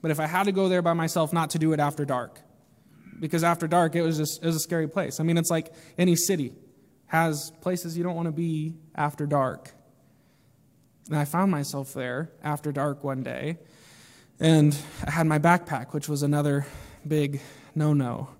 but 0.00 0.10
if 0.10 0.18
I 0.18 0.26
had 0.26 0.44
to 0.44 0.52
go 0.52 0.68
there 0.68 0.82
by 0.82 0.92
myself, 0.92 1.32
not 1.32 1.50
to 1.50 1.58
do 1.58 1.72
it 1.72 1.80
after 1.80 2.04
dark. 2.04 2.40
Because 3.20 3.44
after 3.44 3.68
dark, 3.68 3.94
it 3.94 4.02
was 4.02 4.16
just 4.16 4.42
it 4.42 4.46
was 4.46 4.56
a 4.56 4.60
scary 4.60 4.88
place. 4.88 5.20
I 5.20 5.22
mean, 5.22 5.38
it's 5.38 5.50
like 5.50 5.72
any 5.96 6.16
city 6.16 6.52
has 7.06 7.52
places 7.60 7.96
you 7.96 8.02
don't 8.02 8.16
want 8.16 8.26
to 8.26 8.32
be 8.32 8.74
after 8.96 9.26
dark. 9.26 9.70
And 11.08 11.16
I 11.16 11.24
found 11.24 11.50
myself 11.50 11.94
there 11.94 12.32
after 12.42 12.72
dark 12.72 13.04
one 13.04 13.22
day, 13.22 13.58
and 14.40 14.76
I 15.06 15.10
had 15.12 15.26
my 15.26 15.38
backpack, 15.38 15.92
which 15.92 16.08
was 16.08 16.22
another 16.22 16.66
big 17.06 17.40
no 17.74 17.92
no. 17.92 18.30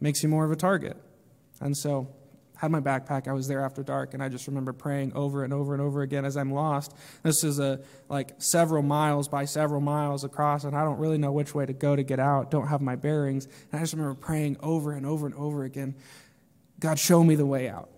Makes 0.00 0.22
you 0.22 0.28
more 0.28 0.44
of 0.44 0.50
a 0.52 0.56
target. 0.56 0.96
And 1.60 1.76
so 1.76 2.08
had 2.62 2.70
my 2.70 2.80
backpack. 2.80 3.26
I 3.26 3.32
was 3.32 3.48
there 3.48 3.64
after 3.64 3.82
dark, 3.82 4.14
and 4.14 4.22
I 4.22 4.28
just 4.28 4.46
remember 4.46 4.72
praying 4.72 5.14
over 5.14 5.42
and 5.42 5.52
over 5.52 5.72
and 5.72 5.82
over 5.82 6.02
again 6.02 6.24
as 6.24 6.36
I'm 6.36 6.52
lost. 6.52 6.94
This 7.24 7.42
is 7.42 7.58
a 7.58 7.80
like 8.08 8.34
several 8.38 8.84
miles 8.84 9.26
by 9.26 9.46
several 9.46 9.80
miles 9.80 10.22
across, 10.22 10.62
and 10.62 10.76
I 10.76 10.84
don't 10.84 10.98
really 10.98 11.18
know 11.18 11.32
which 11.32 11.56
way 11.56 11.66
to 11.66 11.72
go 11.72 11.96
to 11.96 12.04
get 12.04 12.20
out. 12.20 12.52
Don't 12.52 12.68
have 12.68 12.80
my 12.80 12.94
bearings, 12.94 13.46
and 13.46 13.80
I 13.80 13.82
just 13.82 13.94
remember 13.94 14.14
praying 14.14 14.58
over 14.60 14.92
and 14.92 15.04
over 15.04 15.26
and 15.26 15.34
over 15.34 15.64
again. 15.64 15.96
God, 16.78 17.00
show 17.00 17.24
me 17.24 17.34
the 17.34 17.44
way 17.44 17.68
out. 17.68 17.90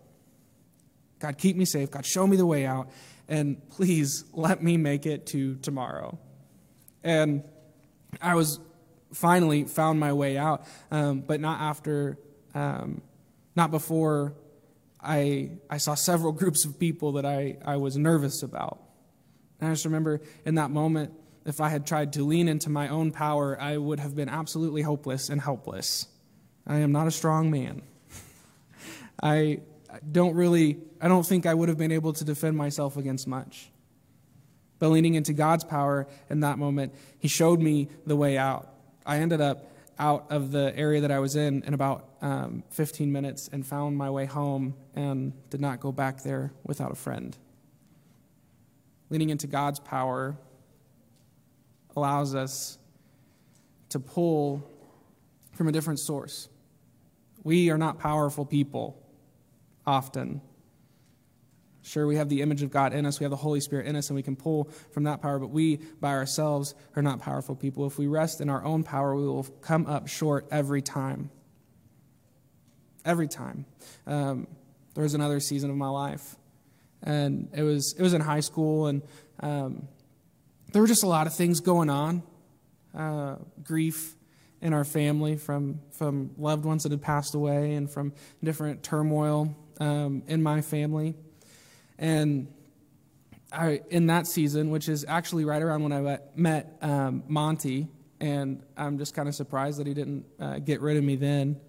God, 1.19 1.37
keep 1.37 1.57
me 1.57 1.67
safe. 1.67 1.91
God, 1.91 2.07
show 2.07 2.27
me 2.27 2.39
the 2.39 2.47
way 2.47 2.65
out. 2.65 2.89
And 3.29 3.69
please 3.69 4.25
let 4.33 4.63
me 4.63 4.79
make 4.79 5.05
it 5.05 5.27
to 5.29 5.57
tomorrow. 5.57 6.19
And 7.03 7.45
I 8.23 8.35
was 8.35 8.61
finally 9.13 9.65
found 9.65 10.01
my 10.01 10.15
way 10.15 10.39
out, 10.39 10.65
um, 10.91 11.21
but 11.21 11.39
not 11.39 11.61
after, 11.61 12.19
um, 12.55 13.03
not 13.55 13.71
before 13.71 14.33
I, 15.05 15.51
I 15.69 15.79
saw 15.79 15.95
several 15.95 16.33
groups 16.41 16.65
of 16.65 16.79
people 16.79 17.13
that 17.13 17.27
I, 17.27 17.59
I 17.65 17.77
was 17.77 17.97
nervous 17.97 18.43
about. 18.43 18.81
And 19.61 19.69
I 19.69 19.73
just 19.73 19.85
remember 19.85 20.21
in 20.45 20.57
that 20.57 20.71
moment, 20.71 21.13
if 21.45 21.61
I 21.61 21.69
had 21.69 21.87
tried 21.87 22.15
to 22.15 22.25
lean 22.25 22.49
into 22.49 22.71
my 22.71 22.89
own 22.89 23.13
power, 23.13 23.61
I 23.61 23.77
would 23.77 24.01
have 24.01 24.17
been 24.17 24.29
absolutely 24.29 24.83
hopeless 24.83 25.29
and 25.29 25.41
helpless. 25.41 26.07
I 26.67 26.79
am 26.79 26.93
not 26.93 27.07
a 27.07 27.11
strong 27.11 27.51
man. 27.51 27.83
I 29.23 29.61
don't 30.11 30.35
really, 30.35 30.79
I 31.01 31.09
don't 31.09 31.27
think 31.27 31.45
I 31.45 31.53
would 31.53 31.69
have 31.69 31.79
been 31.79 31.93
able 31.93 32.15
to 32.15 32.25
defend 32.25 32.57
myself 32.57 32.97
against 32.97 33.29
much. 33.29 33.71
But 34.79 34.89
leaning 34.89 35.15
into 35.15 35.33
God's 35.33 35.65
power 35.65 36.09
in 36.31 36.41
that 36.41 36.59
moment, 36.59 36.95
He 37.19 37.29
showed 37.29 37.61
me 37.61 37.89
the 38.07 38.17
way 38.17 38.39
out. 38.39 38.73
I 39.07 39.19
ended 39.19 39.41
up 39.41 39.71
out 39.99 40.27
of 40.31 40.51
the 40.51 40.73
area 40.77 41.03
that 41.03 41.11
I 41.11 41.21
was 41.21 41.37
in 41.37 41.63
in 41.63 41.75
about 41.75 42.14
um, 42.25 42.65
15 42.71 43.13
minutes 43.13 43.51
and 43.53 43.67
found 43.67 43.99
my 43.99 44.09
way 44.09 44.25
home 44.25 44.75
and 44.95 45.35
did 45.51 45.61
not 45.61 45.79
go 45.79 45.93
back 45.93 46.23
there 46.23 46.53
without 46.65 46.91
a 46.91 46.95
friend. 46.95 47.37
Leaning 49.11 49.29
into 49.29 49.47
God's 49.47 49.79
power 49.79 50.35
allows 51.95 52.35
us 52.35 52.79
to 53.91 54.01
pull 54.01 54.67
from 55.53 55.69
a 55.69 55.73
different 55.73 55.99
source. 55.99 56.49
We 57.45 57.71
are 57.71 57.77
not 57.77 57.99
powerful 57.99 58.47
people 58.47 58.99
often. 59.87 60.41
Sure, 61.83 62.07
we 62.07 62.17
have 62.17 62.31
the 62.31 62.41
image 62.41 62.63
of 62.63 62.71
God 62.71 62.95
in 62.95 63.05
us, 63.05 63.21
we 63.21 63.25
have 63.25 63.31
the 63.31 63.37
Holy 63.37 63.61
Spirit 63.61 63.87
in 63.87 63.97
us, 63.97 64.09
and 64.09 64.17
we 64.17 64.23
can 64.23 64.35
pull 64.35 64.71
from 64.93 65.05
that 65.05 65.21
power, 65.21 65.39
but 65.39 65.51
we 65.51 65.77
by 66.01 66.13
ourselves 66.13 66.75
are 66.97 67.03
not 67.03 67.21
powerful 67.21 67.55
people. 67.55 67.87
If 67.87 67.99
we 67.99 68.07
rest 68.07 68.41
in 68.41 68.49
our 68.49 68.65
own 68.65 68.83
power, 68.83 69.15
we 69.15 69.27
will 69.27 69.43
come 69.61 69.85
up 69.85 70.09
short 70.09 70.49
every 70.51 70.81
time. 70.81 71.29
Every 73.05 73.29
time. 73.29 73.67
Um, 74.07 74.47
there 74.95 75.03
was 75.03 75.15
another 75.15 75.41
season 75.41 75.71
of 75.71 75.77
my 75.77 75.89
life, 75.89 76.37
and 77.03 77.49
it 77.53 77.63
was, 77.63 77.95
it 77.99 78.03
was 78.03 78.15
in 78.15 78.21
high 78.21 78.41
school, 78.41 78.87
and 78.87 79.03
um, 79.41 79.89
there 80.73 80.81
were 80.81 80.89
just 80.89 81.03
a 81.03 81.09
lot 81.09 81.27
of 81.27 81.35
things 81.35 81.61
going 81.61 81.91
on 81.91 82.23
uh, 82.97 83.37
grief 83.63 84.15
in 84.61 84.73
our 84.73 84.85
family 84.85 85.37
from, 85.37 85.81
from 85.91 86.31
loved 86.39 86.65
ones 86.65 86.85
that 86.85 86.93
had 86.93 87.03
passed 87.03 87.35
away, 87.35 87.75
and 87.75 87.91
from 87.91 88.13
different 88.43 88.83
turmoil 88.83 89.55
um, 89.81 90.23
in 90.27 90.43
my 90.43 90.63
family. 90.63 91.15
And 91.99 92.49
I, 93.53 93.83
in 93.91 94.07
that 94.07 94.27
season, 94.27 94.71
which 94.71 94.89
is 94.89 95.05
actually 95.07 95.45
right 95.45 95.61
around 95.61 95.83
when 95.83 95.93
I 95.93 96.19
met, 96.35 96.79
um, 96.81 97.25
Monty, 97.29 97.89
and 98.21 98.63
I'm 98.77 98.99
just 98.99 99.15
kind 99.15 99.29
of 99.29 99.35
surprised 99.35 99.79
that 99.79 99.87
he 99.87 99.95
didn't 99.95 100.25
uh, 100.41 100.59
get 100.59 100.81
rid 100.81 100.97
of 100.97 101.05
me 101.05 101.17
then. 101.17 101.61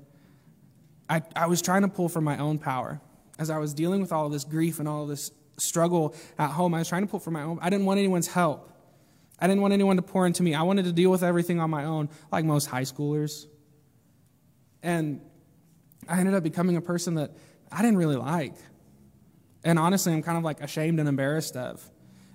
I, 1.10 1.22
I 1.36 1.48
was 1.48 1.62
trying 1.62 1.84
to 1.84 1.88
pull 1.88 2.10
from 2.10 2.24
my 2.24 2.38
own 2.38 2.58
power. 2.58 3.00
As 3.38 3.50
I 3.50 3.58
was 3.58 3.74
dealing 3.74 4.02
with 4.02 4.12
all 4.12 4.26
of 4.26 4.32
this 4.32 4.44
grief 4.44 4.80
and 4.80 4.88
all 4.88 5.04
of 5.04 5.10
this 5.10 5.32
struggle 5.58 6.16
at 6.38 6.52
home, 6.52 6.74
I 6.74 6.80
was 6.80 6.90
trying 6.90 7.04
to 7.04 7.08
pull 7.08 7.20
from 7.20 7.34
my 7.34 7.44
own. 7.44 7.60
I 7.62 7.70
didn't 7.70 7.86
want 7.86 8.00
anyone's 8.00 8.28
help. 8.28 8.72
I 9.40 9.48
didn't 9.48 9.62
want 9.62 9.74
anyone 9.74 9.98
to 9.98 10.02
pour 10.02 10.26
into 10.26 10.44
me. 10.44 10.56
I 10.56 10.64
wanted 10.64 10.86
to 10.86 10.94
deal 10.94 11.12
with 11.12 11.24
everything 11.24 11.60
on 11.60 11.70
my 11.70 11.86
own, 11.86 12.10
like 12.32 12.46
most 12.46 12.68
high 12.68 12.84
schoolers. 12.84 13.46
And 14.82 15.22
I 16.08 16.20
ended 16.20 16.36
up 16.36 16.44
becoming 16.44 16.78
a 16.78 16.82
person 16.82 17.16
that 17.16 17.32
I 17.72 17.82
didn't 17.82 17.98
really 17.98 18.16
like. 18.16 18.54
And 19.64 19.78
honestly, 19.78 20.14
I'm 20.14 20.22
kind 20.22 20.38
of 20.38 20.44
like 20.44 20.62
ashamed 20.62 21.00
and 21.00 21.10
embarrassed 21.10 21.58
of. 21.58 21.84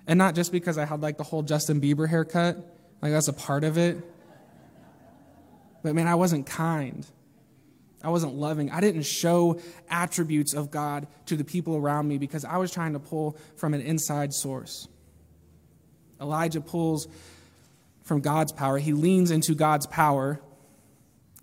And 0.05 0.17
not 0.17 0.35
just 0.35 0.51
because 0.51 0.77
I 0.77 0.85
had 0.85 1.01
like 1.01 1.17
the 1.17 1.23
whole 1.23 1.41
Justin 1.41 1.81
Bieber 1.81 2.07
haircut, 2.07 2.57
like 3.01 3.11
that's 3.11 3.29
a 3.29 3.33
part 3.33 3.63
of 3.63 3.77
it. 3.77 3.97
But 5.83 5.95
man, 5.95 6.07
I 6.07 6.15
wasn't 6.15 6.45
kind. 6.45 7.05
I 8.03 8.09
wasn't 8.09 8.35
loving. 8.35 8.71
I 8.71 8.81
didn't 8.81 9.03
show 9.03 9.59
attributes 9.89 10.53
of 10.53 10.71
God 10.71 11.07
to 11.27 11.35
the 11.35 11.43
people 11.43 11.75
around 11.75 12.07
me 12.07 12.17
because 12.17 12.45
I 12.45 12.57
was 12.57 12.71
trying 12.71 12.93
to 12.93 12.99
pull 12.99 13.37
from 13.55 13.73
an 13.73 13.81
inside 13.81 14.33
source. 14.33 14.87
Elijah 16.19 16.61
pulls 16.61 17.07
from 18.03 18.21
God's 18.21 18.51
power. 18.51 18.77
He 18.77 18.93
leans 18.93 19.31
into 19.31 19.55
God's 19.55 19.87
power, 19.87 20.41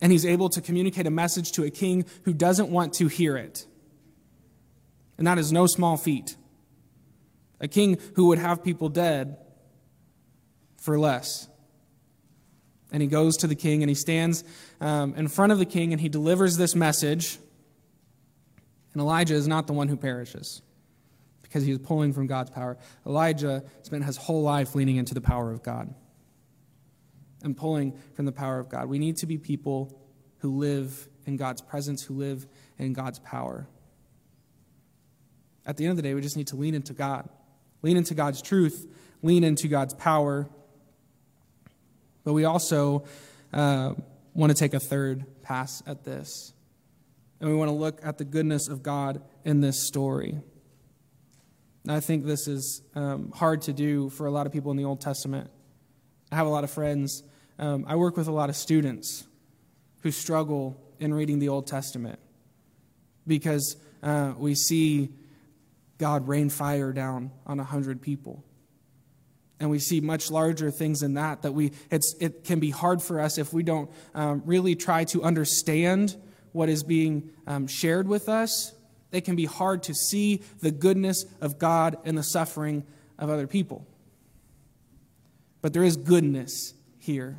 and 0.00 0.12
he's 0.12 0.26
able 0.26 0.48
to 0.50 0.60
communicate 0.60 1.06
a 1.06 1.10
message 1.10 1.52
to 1.52 1.64
a 1.64 1.70
king 1.70 2.04
who 2.24 2.32
doesn't 2.32 2.70
want 2.70 2.94
to 2.94 3.08
hear 3.08 3.36
it. 3.36 3.66
And 5.16 5.26
that 5.26 5.38
is 5.38 5.52
no 5.52 5.66
small 5.66 5.96
feat. 5.96 6.36
A 7.60 7.66
king 7.66 7.98
who 8.14 8.28
would 8.28 8.38
have 8.38 8.62
people 8.62 8.88
dead 8.88 9.36
for 10.76 10.98
less. 10.98 11.47
And 12.90 13.02
he 13.02 13.08
goes 13.08 13.36
to 13.38 13.46
the 13.46 13.54
king 13.54 13.82
and 13.82 13.90
he 13.90 13.94
stands 13.94 14.44
um, 14.80 15.14
in 15.14 15.28
front 15.28 15.52
of 15.52 15.58
the 15.58 15.66
king 15.66 15.92
and 15.92 16.00
he 16.00 16.08
delivers 16.08 16.56
this 16.56 16.74
message. 16.74 17.38
And 18.92 19.02
Elijah 19.02 19.34
is 19.34 19.46
not 19.46 19.66
the 19.66 19.72
one 19.74 19.88
who 19.88 19.96
perishes 19.96 20.62
because 21.42 21.64
he 21.64 21.72
is 21.72 21.78
pulling 21.78 22.12
from 22.12 22.26
God's 22.26 22.50
power. 22.50 22.78
Elijah 23.06 23.62
spent 23.82 24.04
his 24.04 24.16
whole 24.16 24.42
life 24.42 24.74
leaning 24.74 24.96
into 24.96 25.14
the 25.14 25.20
power 25.20 25.50
of 25.50 25.62
God 25.62 25.94
and 27.42 27.56
pulling 27.56 27.98
from 28.14 28.24
the 28.24 28.32
power 28.32 28.58
of 28.58 28.68
God. 28.68 28.88
We 28.88 28.98
need 28.98 29.16
to 29.18 29.26
be 29.26 29.38
people 29.38 30.00
who 30.38 30.58
live 30.58 31.08
in 31.26 31.36
God's 31.36 31.60
presence, 31.60 32.02
who 32.02 32.14
live 32.14 32.46
in 32.78 32.92
God's 32.92 33.18
power. 33.18 33.68
At 35.66 35.76
the 35.76 35.84
end 35.84 35.90
of 35.90 35.96
the 35.96 36.02
day, 36.02 36.14
we 36.14 36.20
just 36.20 36.36
need 36.36 36.48
to 36.48 36.56
lean 36.56 36.74
into 36.74 36.94
God, 36.94 37.28
lean 37.82 37.96
into 37.96 38.14
God's 38.14 38.40
truth, 38.40 38.86
lean 39.22 39.44
into 39.44 39.68
God's 39.68 39.94
power. 39.94 40.48
But 42.28 42.34
we 42.34 42.44
also 42.44 43.04
uh, 43.54 43.94
want 44.34 44.50
to 44.50 44.54
take 44.54 44.74
a 44.74 44.80
third 44.80 45.24
pass 45.40 45.82
at 45.86 46.04
this. 46.04 46.52
And 47.40 47.48
we 47.48 47.56
want 47.56 47.70
to 47.70 47.74
look 47.74 48.00
at 48.02 48.18
the 48.18 48.26
goodness 48.26 48.68
of 48.68 48.82
God 48.82 49.22
in 49.46 49.62
this 49.62 49.86
story. 49.86 50.38
I 51.88 52.00
think 52.00 52.26
this 52.26 52.46
is 52.46 52.82
um, 52.94 53.32
hard 53.32 53.62
to 53.62 53.72
do 53.72 54.10
for 54.10 54.26
a 54.26 54.30
lot 54.30 54.44
of 54.46 54.52
people 54.52 54.70
in 54.70 54.76
the 54.76 54.84
Old 54.84 55.00
Testament. 55.00 55.48
I 56.30 56.36
have 56.36 56.46
a 56.46 56.50
lot 56.50 56.64
of 56.64 56.70
friends. 56.70 57.22
Um, 57.58 57.86
I 57.88 57.96
work 57.96 58.18
with 58.18 58.28
a 58.28 58.32
lot 58.32 58.50
of 58.50 58.56
students 58.56 59.26
who 60.02 60.10
struggle 60.10 60.78
in 60.98 61.14
reading 61.14 61.38
the 61.38 61.48
Old 61.48 61.66
Testament 61.66 62.18
because 63.26 63.78
uh, 64.02 64.34
we 64.36 64.54
see 64.54 65.08
God 65.96 66.28
rain 66.28 66.50
fire 66.50 66.92
down 66.92 67.30
on 67.46 67.58
a 67.58 67.64
hundred 67.64 68.02
people. 68.02 68.44
And 69.60 69.70
we 69.70 69.80
see 69.80 70.00
much 70.00 70.30
larger 70.30 70.70
things 70.70 71.00
than 71.00 71.14
that, 71.14 71.42
that 71.42 71.52
we, 71.52 71.72
it 71.90 72.44
can 72.44 72.60
be 72.60 72.70
hard 72.70 73.02
for 73.02 73.20
us 73.20 73.38
if 73.38 73.52
we 73.52 73.64
don't 73.64 73.90
um, 74.14 74.42
really 74.46 74.76
try 74.76 75.04
to 75.04 75.24
understand 75.24 76.14
what 76.52 76.68
is 76.68 76.84
being 76.84 77.30
um, 77.46 77.66
shared 77.66 78.06
with 78.06 78.28
us 78.28 78.72
it 79.10 79.22
can 79.22 79.36
be 79.36 79.46
hard 79.46 79.82
to 79.84 79.94
see 79.94 80.42
the 80.60 80.70
goodness 80.70 81.24
of 81.40 81.58
God 81.58 81.96
in 82.04 82.14
the 82.14 82.22
suffering 82.22 82.84
of 83.18 83.30
other 83.30 83.46
people. 83.46 83.86
But 85.62 85.72
there 85.72 85.84
is 85.84 85.96
goodness 85.96 86.74
here. 86.98 87.38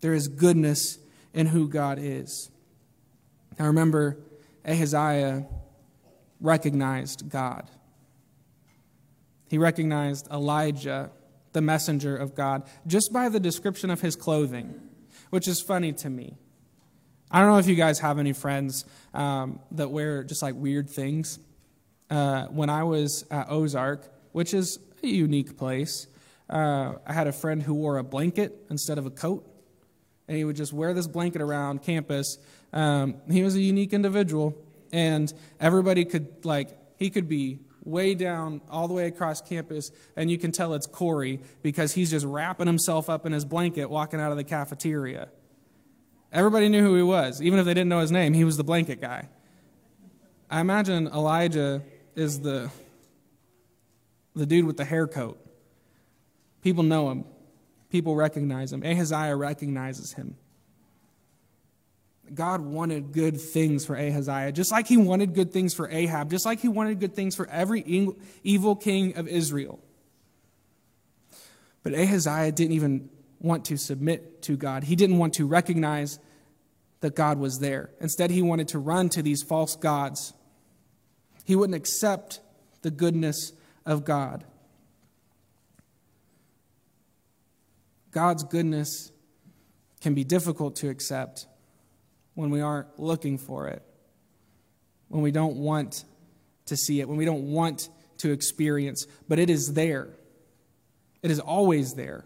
There 0.00 0.14
is 0.14 0.28
goodness 0.28 0.98
in 1.32 1.46
who 1.46 1.68
God 1.68 1.98
is. 2.00 2.50
I 3.58 3.66
remember 3.66 4.18
Ahaziah 4.64 5.46
recognized 6.40 7.30
God. 7.30 7.70
He 9.52 9.58
recognized 9.58 10.28
Elijah, 10.32 11.10
the 11.52 11.60
messenger 11.60 12.16
of 12.16 12.34
God, 12.34 12.62
just 12.86 13.12
by 13.12 13.28
the 13.28 13.38
description 13.38 13.90
of 13.90 14.00
his 14.00 14.16
clothing, 14.16 14.80
which 15.28 15.46
is 15.46 15.60
funny 15.60 15.92
to 15.92 16.08
me. 16.08 16.38
I 17.30 17.40
don't 17.40 17.50
know 17.50 17.58
if 17.58 17.66
you 17.66 17.74
guys 17.74 17.98
have 17.98 18.18
any 18.18 18.32
friends 18.32 18.86
um, 19.12 19.60
that 19.72 19.90
wear 19.90 20.24
just 20.24 20.40
like 20.40 20.54
weird 20.54 20.88
things. 20.88 21.38
Uh, 22.08 22.46
when 22.46 22.70
I 22.70 22.84
was 22.84 23.26
at 23.30 23.50
Ozark, 23.50 24.08
which 24.32 24.54
is 24.54 24.78
a 25.02 25.06
unique 25.06 25.58
place, 25.58 26.06
uh, 26.48 26.94
I 27.06 27.12
had 27.12 27.26
a 27.26 27.32
friend 27.32 27.62
who 27.62 27.74
wore 27.74 27.98
a 27.98 28.04
blanket 28.04 28.58
instead 28.70 28.96
of 28.96 29.04
a 29.04 29.10
coat, 29.10 29.46
and 30.28 30.36
he 30.38 30.46
would 30.46 30.56
just 30.56 30.72
wear 30.72 30.94
this 30.94 31.06
blanket 31.06 31.42
around 31.42 31.82
campus. 31.82 32.38
Um, 32.72 33.16
he 33.30 33.42
was 33.42 33.54
a 33.54 33.60
unique 33.60 33.92
individual, 33.92 34.56
and 34.94 35.30
everybody 35.60 36.06
could 36.06 36.42
like 36.42 36.70
he 36.96 37.10
could 37.10 37.28
be 37.28 37.58
way 37.84 38.14
down 38.14 38.60
all 38.70 38.88
the 38.88 38.94
way 38.94 39.06
across 39.06 39.40
campus, 39.40 39.90
and 40.16 40.30
you 40.30 40.38
can 40.38 40.52
tell 40.52 40.74
it's 40.74 40.86
Corey 40.86 41.40
because 41.62 41.94
he's 41.94 42.10
just 42.10 42.24
wrapping 42.24 42.66
himself 42.66 43.10
up 43.10 43.26
in 43.26 43.32
his 43.32 43.44
blanket 43.44 43.90
walking 43.90 44.20
out 44.20 44.30
of 44.30 44.36
the 44.36 44.44
cafeteria. 44.44 45.28
Everybody 46.32 46.68
knew 46.68 46.82
who 46.82 46.96
he 46.96 47.02
was, 47.02 47.42
even 47.42 47.58
if 47.58 47.64
they 47.64 47.74
didn't 47.74 47.88
know 47.88 48.00
his 48.00 48.12
name. 48.12 48.32
He 48.32 48.44
was 48.44 48.56
the 48.56 48.64
blanket 48.64 49.00
guy. 49.00 49.28
I 50.50 50.60
imagine 50.60 51.06
Elijah 51.08 51.82
is 52.14 52.40
the, 52.40 52.70
the 54.34 54.46
dude 54.46 54.64
with 54.64 54.76
the 54.76 54.84
hair 54.84 55.06
coat. 55.06 55.38
People 56.62 56.84
know 56.84 57.10
him, 57.10 57.24
people 57.90 58.14
recognize 58.14 58.72
him. 58.72 58.82
Ahaziah 58.82 59.36
recognizes 59.36 60.12
him. 60.12 60.36
God 62.34 62.62
wanted 62.62 63.12
good 63.12 63.40
things 63.40 63.84
for 63.84 63.94
Ahaziah, 63.94 64.52
just 64.52 64.72
like 64.72 64.86
he 64.86 64.96
wanted 64.96 65.34
good 65.34 65.52
things 65.52 65.74
for 65.74 65.88
Ahab, 65.90 66.30
just 66.30 66.46
like 66.46 66.60
he 66.60 66.68
wanted 66.68 66.98
good 66.98 67.14
things 67.14 67.36
for 67.36 67.48
every 67.48 67.80
evil 68.42 68.76
king 68.76 69.16
of 69.16 69.28
Israel. 69.28 69.80
But 71.82 71.94
Ahaziah 71.94 72.52
didn't 72.52 72.72
even 72.72 73.10
want 73.40 73.64
to 73.66 73.76
submit 73.76 74.40
to 74.42 74.56
God. 74.56 74.84
He 74.84 74.96
didn't 74.96 75.18
want 75.18 75.34
to 75.34 75.46
recognize 75.46 76.18
that 77.00 77.16
God 77.16 77.38
was 77.38 77.58
there. 77.58 77.90
Instead, 78.00 78.30
he 78.30 78.40
wanted 78.40 78.68
to 78.68 78.78
run 78.78 79.08
to 79.10 79.22
these 79.22 79.42
false 79.42 79.74
gods. 79.74 80.32
He 81.44 81.56
wouldn't 81.56 81.76
accept 81.76 82.40
the 82.82 82.90
goodness 82.90 83.52
of 83.84 84.04
God. 84.04 84.44
God's 88.12 88.44
goodness 88.44 89.10
can 90.00 90.14
be 90.14 90.22
difficult 90.22 90.76
to 90.76 90.88
accept 90.88 91.46
when 92.34 92.50
we 92.50 92.60
aren't 92.60 92.98
looking 92.98 93.38
for 93.38 93.68
it, 93.68 93.82
when 95.08 95.22
we 95.22 95.30
don't 95.30 95.56
want 95.56 96.04
to 96.66 96.76
see 96.76 97.00
it, 97.00 97.08
when 97.08 97.18
we 97.18 97.24
don't 97.24 97.52
want 97.52 97.88
to 98.18 98.30
experience, 98.30 99.06
but 99.28 99.38
it 99.38 99.50
is 99.50 99.74
there. 99.74 100.08
It 101.22 101.30
is 101.30 101.40
always 101.40 101.94
there. 101.94 102.24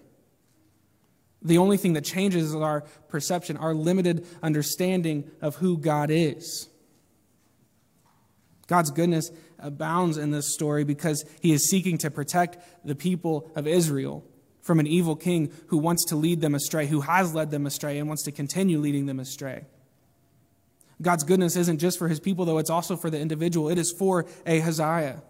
The 1.43 1.59
only 1.59 1.77
thing 1.77 1.93
that 1.95 2.05
changes 2.05 2.51
is 2.51 2.55
our 2.55 2.83
perception, 3.09 3.57
our 3.57 3.75
limited 3.75 4.27
understanding 4.43 5.31
of 5.41 5.57
who 5.57 5.79
God 5.79 6.11
is. 6.11 6.69
God's 8.67 8.91
goodness 8.91 9.31
abounds 9.59 10.19
in 10.19 10.33
this 10.33 10.53
story 10.53 10.85
because 10.85 11.25
he 11.41 11.53
is 11.53 11.69
seeking 11.69 11.99
to 11.99 12.11
protect 12.11 12.59
the 12.85 12.95
people 12.95 13.51
of 13.55 13.67
Israel 13.67 14.25
from 14.61 14.81
an 14.81 14.87
evil 14.87 15.15
king 15.15 15.53
who 15.69 15.79
wants 15.79 16.05
to 16.07 16.17
lead 16.17 16.41
them 16.41 16.55
astray, 16.55 16.87
who 16.87 17.03
has 17.03 17.33
led 17.33 17.53
them 17.53 17.67
astray, 17.67 17.99
and 17.99 18.09
wants 18.09 18.25
to 18.25 18.33
continue 18.33 18.79
leading 18.79 19.07
them 19.07 19.21
astray. 19.21 19.67
God's 21.01 21.25
goodness 21.25 21.57
isn't 21.57 21.79
just 21.79 21.99
for 21.99 22.09
his 22.09 22.21
people, 22.21 22.45
though, 22.45 22.59
it's 22.59 22.71
also 22.71 22.97
for 22.97 23.11
the 23.11 23.21
individual. 23.21 23.69
It 23.69 23.79
is 23.79 23.93
for 23.93 24.27
Ahaziah. 24.47 25.23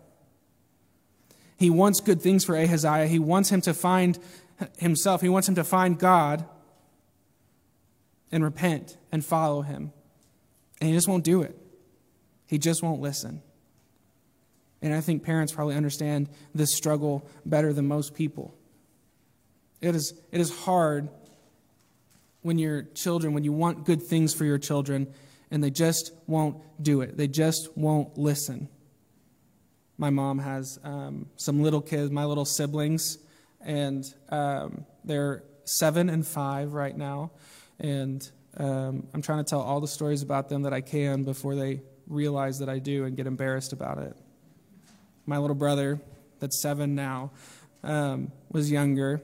He 1.56 1.70
wants 1.70 2.00
good 2.00 2.20
things 2.20 2.44
for 2.44 2.56
Ahaziah. 2.56 3.06
He 3.06 3.18
wants 3.18 3.50
him 3.50 3.60
to 3.62 3.74
find 3.74 4.18
himself. 4.78 5.22
He 5.22 5.28
wants 5.28 5.48
him 5.48 5.54
to 5.56 5.64
find 5.64 5.98
God 5.98 6.44
and 8.30 8.44
repent 8.44 8.96
and 9.10 9.24
follow 9.24 9.62
him. 9.62 9.92
And 10.80 10.88
he 10.88 10.94
just 10.94 11.08
won't 11.08 11.24
do 11.24 11.42
it. 11.42 11.56
He 12.46 12.58
just 12.58 12.82
won't 12.82 13.00
listen. 13.00 13.42
And 14.82 14.94
I 14.94 15.00
think 15.00 15.24
parents 15.24 15.52
probably 15.52 15.74
understand 15.74 16.28
this 16.54 16.74
struggle 16.74 17.28
better 17.44 17.72
than 17.72 17.88
most 17.88 18.14
people. 18.14 18.54
It 19.80 19.94
is, 19.94 20.14
it 20.30 20.40
is 20.40 20.56
hard 20.60 21.08
when 22.42 22.58
your 22.58 22.82
children, 22.94 23.32
when 23.32 23.42
you 23.42 23.52
want 23.52 23.84
good 23.84 24.02
things 24.02 24.32
for 24.32 24.44
your 24.44 24.58
children, 24.58 25.12
and 25.50 25.62
they 25.62 25.70
just 25.70 26.12
won't 26.26 26.56
do 26.82 27.00
it. 27.00 27.16
They 27.16 27.28
just 27.28 27.76
won't 27.76 28.16
listen. 28.18 28.68
My 29.98 30.10
mom 30.10 30.38
has 30.38 30.78
um, 30.84 31.26
some 31.36 31.62
little 31.62 31.80
kids, 31.80 32.10
my 32.10 32.24
little 32.24 32.44
siblings, 32.44 33.18
and 33.60 34.04
um, 34.28 34.84
they're 35.04 35.42
seven 35.64 36.10
and 36.10 36.26
five 36.26 36.74
right 36.74 36.96
now. 36.96 37.30
And 37.78 38.28
um, 38.56 39.06
I'm 39.14 39.22
trying 39.22 39.44
to 39.44 39.48
tell 39.48 39.60
all 39.60 39.80
the 39.80 39.88
stories 39.88 40.22
about 40.22 40.48
them 40.48 40.62
that 40.62 40.72
I 40.72 40.80
can 40.80 41.24
before 41.24 41.54
they 41.54 41.82
realize 42.06 42.58
that 42.58 42.68
I 42.68 42.78
do 42.78 43.04
and 43.04 43.16
get 43.16 43.26
embarrassed 43.26 43.72
about 43.72 43.98
it. 43.98 44.16
My 45.26 45.38
little 45.38 45.56
brother, 45.56 46.00
that's 46.38 46.60
seven 46.60 46.94
now, 46.94 47.32
um, 47.82 48.32
was 48.50 48.70
younger. 48.70 49.20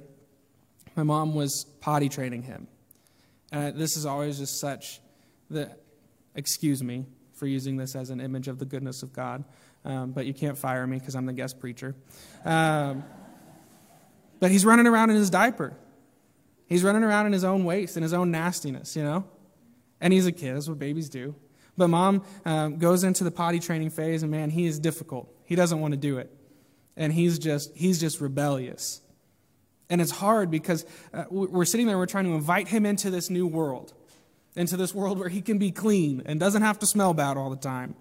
My 0.96 1.02
mom 1.02 1.35
was 1.35 1.64
potty 1.80 2.08
training 2.08 2.42
him. 2.42 2.66
And 3.52 3.78
this 3.78 3.96
is 3.96 4.06
always 4.06 4.38
just 4.38 4.58
such 4.58 5.00
the, 5.50 5.70
excuse 6.35 6.83
me 6.83 7.07
for 7.33 7.47
using 7.47 7.77
this 7.77 7.97
as 7.97 8.11
an 8.11 8.21
image 8.21 8.49
of 8.49 8.59
the 8.59 8.64
goodness 8.64 9.03
of 9.03 9.12
God, 9.12 9.45
um, 9.85 10.12
but 10.12 10.27
you 10.27 10.35
can't 10.35 10.57
fire 10.57 10.87
me 10.87 10.99
because 10.99 11.14
I'm 11.14 11.27
the 11.27 11.33
guest 11.33 11.59
preacher. 11.59 11.95
Um, 12.45 13.05
but 14.38 14.51
he's 14.51 14.64
running 14.64 14.87
around 14.87 15.11
in 15.11 15.16
his 15.16 15.31
diaper. 15.31 15.73
He's 16.66 16.83
running 16.83 17.03
around 17.03 17.27
in 17.27 17.33
his 17.33 17.45
own 17.45 17.64
waste 17.64 17.97
and 17.97 18.03
his 18.03 18.12
own 18.12 18.31
nastiness, 18.31 18.97
you 18.97 19.03
know? 19.03 19.25
And 20.01 20.12
he's 20.12 20.27
a 20.27 20.33
kid, 20.33 20.57
that's 20.57 20.68
what 20.68 20.79
babies 20.79 21.09
do. 21.09 21.35
But 21.77 21.88
mom 21.88 22.25
um, 22.45 22.79
goes 22.79 23.05
into 23.05 23.25
the 23.25 23.31
potty 23.31 23.59
training 23.59 23.90
phase, 23.90 24.23
and 24.23 24.31
man, 24.31 24.51
he 24.51 24.66
is 24.66 24.79
difficult. 24.79 25.33
He 25.45 25.55
doesn't 25.55 25.81
want 25.81 25.92
to 25.92 25.99
do 25.99 26.18
it. 26.18 26.31
And 26.97 27.12
he's 27.12 27.38
just, 27.38 27.75
he's 27.75 28.01
just 28.01 28.21
rebellious. 28.21 29.01
And 29.88 30.01
it's 30.01 30.11
hard 30.11 30.51
because 30.51 30.87
uh, 31.12 31.25
we're 31.31 31.64
sitting 31.64 31.87
there, 31.87 31.99
we're 31.99 32.07
trying 32.07 32.25
to 32.25 32.33
invite 32.33 32.68
him 32.68 32.87
into 32.87 33.11
this 33.11 33.31
new 33.31 33.47
world, 33.47 33.95
into 34.57 34.77
this 34.77 34.95
world 34.95 35.19
where 35.19 35.29
he 35.29 35.41
can 35.41 35.59
be 35.59 35.71
clean 35.71 36.23
and 36.27 36.38
doesn't 36.38 36.62
have 36.62 36.79
to 36.81 36.87
smell 36.87 37.15
bad 37.15 37.37
all 37.37 37.51
the 37.51 37.57
time. 37.57 37.95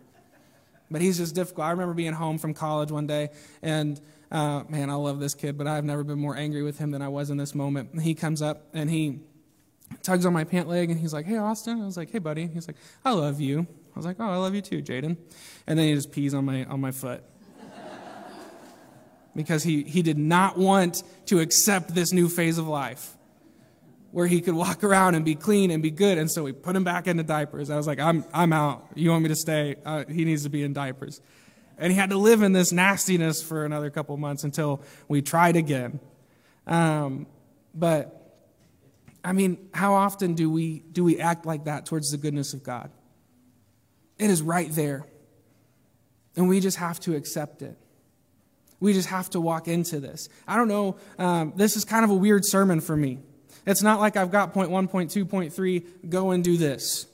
But 0.90 1.02
he's 1.02 1.18
just 1.18 1.34
difficult. 1.34 1.68
I 1.68 1.72
remember 1.72 1.94
being 1.94 2.14
home 2.14 2.38
from 2.38 2.54
college 2.54 2.92
one 2.92 3.08
day, 3.08 3.30
and 3.62 4.00
uh, 4.32 4.64
man, 4.70 4.90
I 4.90 4.96
love 4.96 5.20
this 5.20 5.34
kid, 5.34 5.58
but 5.58 5.68
I've 5.68 5.86
never 5.86 6.04
been 6.04 6.20
more 6.20 6.36
angry 6.36 6.64
with 6.64 6.78
him 6.78 6.92
than 6.92 7.02
I 7.02 7.10
was 7.10 7.30
in 7.30 7.38
this 7.38 7.54
moment. 7.54 8.02
He 8.02 8.16
comes 8.16 8.42
up 8.42 8.68
and 8.74 8.90
he 8.90 9.20
tugs 10.04 10.26
on 10.26 10.34
my 10.34 10.46
pant 10.46 10.70
leg 10.70 10.90
and 10.90 11.00
he's 11.00 11.14
like, 11.14 11.26
Hey, 11.26 11.38
Austin. 11.38 11.82
I 11.82 11.86
was 11.86 11.98
like, 11.98 12.12
Hey, 12.12 12.20
buddy. 12.20 12.48
He's 12.48 12.68
like, 12.68 12.78
I 13.04 13.12
love 13.12 13.42
you. 13.42 13.68
I 13.94 14.00
was 14.00 14.06
like, 14.06 14.18
Oh, 14.20 14.30
I 14.30 14.38
love 14.38 14.56
you 14.56 14.62
too, 14.62 14.82
Jaden. 14.82 15.18
And 15.68 15.80
then 15.80 15.88
he 15.88 15.94
just 15.94 16.14
pees 16.14 16.34
on 16.34 16.46
my, 16.46 16.64
on 16.66 16.80
my 16.80 16.92
foot. 16.92 17.24
because 19.36 19.64
he, 19.64 19.84
he 19.84 20.02
did 20.02 20.18
not 20.18 20.58
want 20.58 21.04
to 21.26 21.40
accept 21.40 21.94
this 21.94 22.14
new 22.14 22.30
phase 22.30 22.58
of 22.58 22.68
life 22.68 23.16
where 24.12 24.28
he 24.28 24.42
could 24.42 24.54
walk 24.54 24.84
around 24.84 25.16
and 25.16 25.24
be 25.26 25.36
clean 25.36 25.72
and 25.72 25.82
be 25.82 25.92
good. 25.92 26.18
And 26.18 26.30
so 26.30 26.44
we 26.44 26.52
put 26.52 26.76
him 26.76 26.84
back 26.84 27.08
into 27.08 27.24
diapers. 27.24 27.70
I 27.70 27.78
was 27.78 27.88
like, 27.88 28.00
I'm, 28.00 28.26
I'm 28.34 28.54
out. 28.54 28.88
You 28.96 29.10
want 29.12 29.24
me 29.24 29.30
to 29.30 29.36
stay? 29.36 29.76
Uh, 29.86 30.04
he 30.08 30.26
needs 30.26 30.44
to 30.44 30.50
be 30.50 30.64
in 30.64 30.74
diapers. 30.74 31.22
And 31.78 31.92
he 31.92 31.98
had 31.98 32.12
to 32.12 32.18
live 32.18 32.42
in 32.44 32.52
this 32.52 32.72
nastiness 32.72 33.42
for 33.42 33.66
another 33.66 33.90
couple 33.90 34.16
months 34.18 34.44
until 34.44 34.84
we 35.08 35.22
tried 35.22 35.56
again. 35.56 36.00
Um, 36.68 37.26
but 37.74 38.18
I 39.24 39.34
mean, 39.34 39.70
how 39.74 39.94
often 39.94 40.34
do 40.34 40.50
we 40.50 40.80
do 40.80 41.04
we 41.04 41.20
act 41.20 41.46
like 41.46 41.66
that 41.66 41.86
towards 41.86 42.12
the 42.12 42.18
goodness 42.18 42.54
of 42.54 42.64
God? 42.64 42.92
It 44.20 44.30
is 44.30 44.42
right 44.42 44.70
there. 44.72 45.08
And 46.36 46.48
we 46.48 46.60
just 46.60 46.78
have 46.78 47.00
to 47.02 47.16
accept 47.16 47.62
it. 47.62 47.78
We 48.80 48.94
just 48.94 49.10
have 49.10 49.30
to 49.32 49.42
walk 49.42 49.68
into 49.68 50.00
this. 50.00 50.30
I 50.48 50.58
don't 50.58 50.68
know. 50.68 50.98
Um, 51.18 51.54
this 51.56 51.76
is 51.76 51.86
kind 51.86 52.04
of 52.04 52.10
a 52.10 52.16
weird 52.16 52.46
sermon 52.46 52.82
for 52.82 52.96
me. 52.96 53.20
It's 53.66 53.84
not 53.84 54.00
like 54.00 54.18
I've 54.18 54.32
got 54.32 54.54
point 54.54 54.72
one, 54.72 54.88
point 54.88 55.12
two, 55.12 55.26
point 55.26 55.54
three, 55.54 55.84
go 56.08 56.32
and 56.32 56.44
do 56.44 56.58
this. 56.58 57.06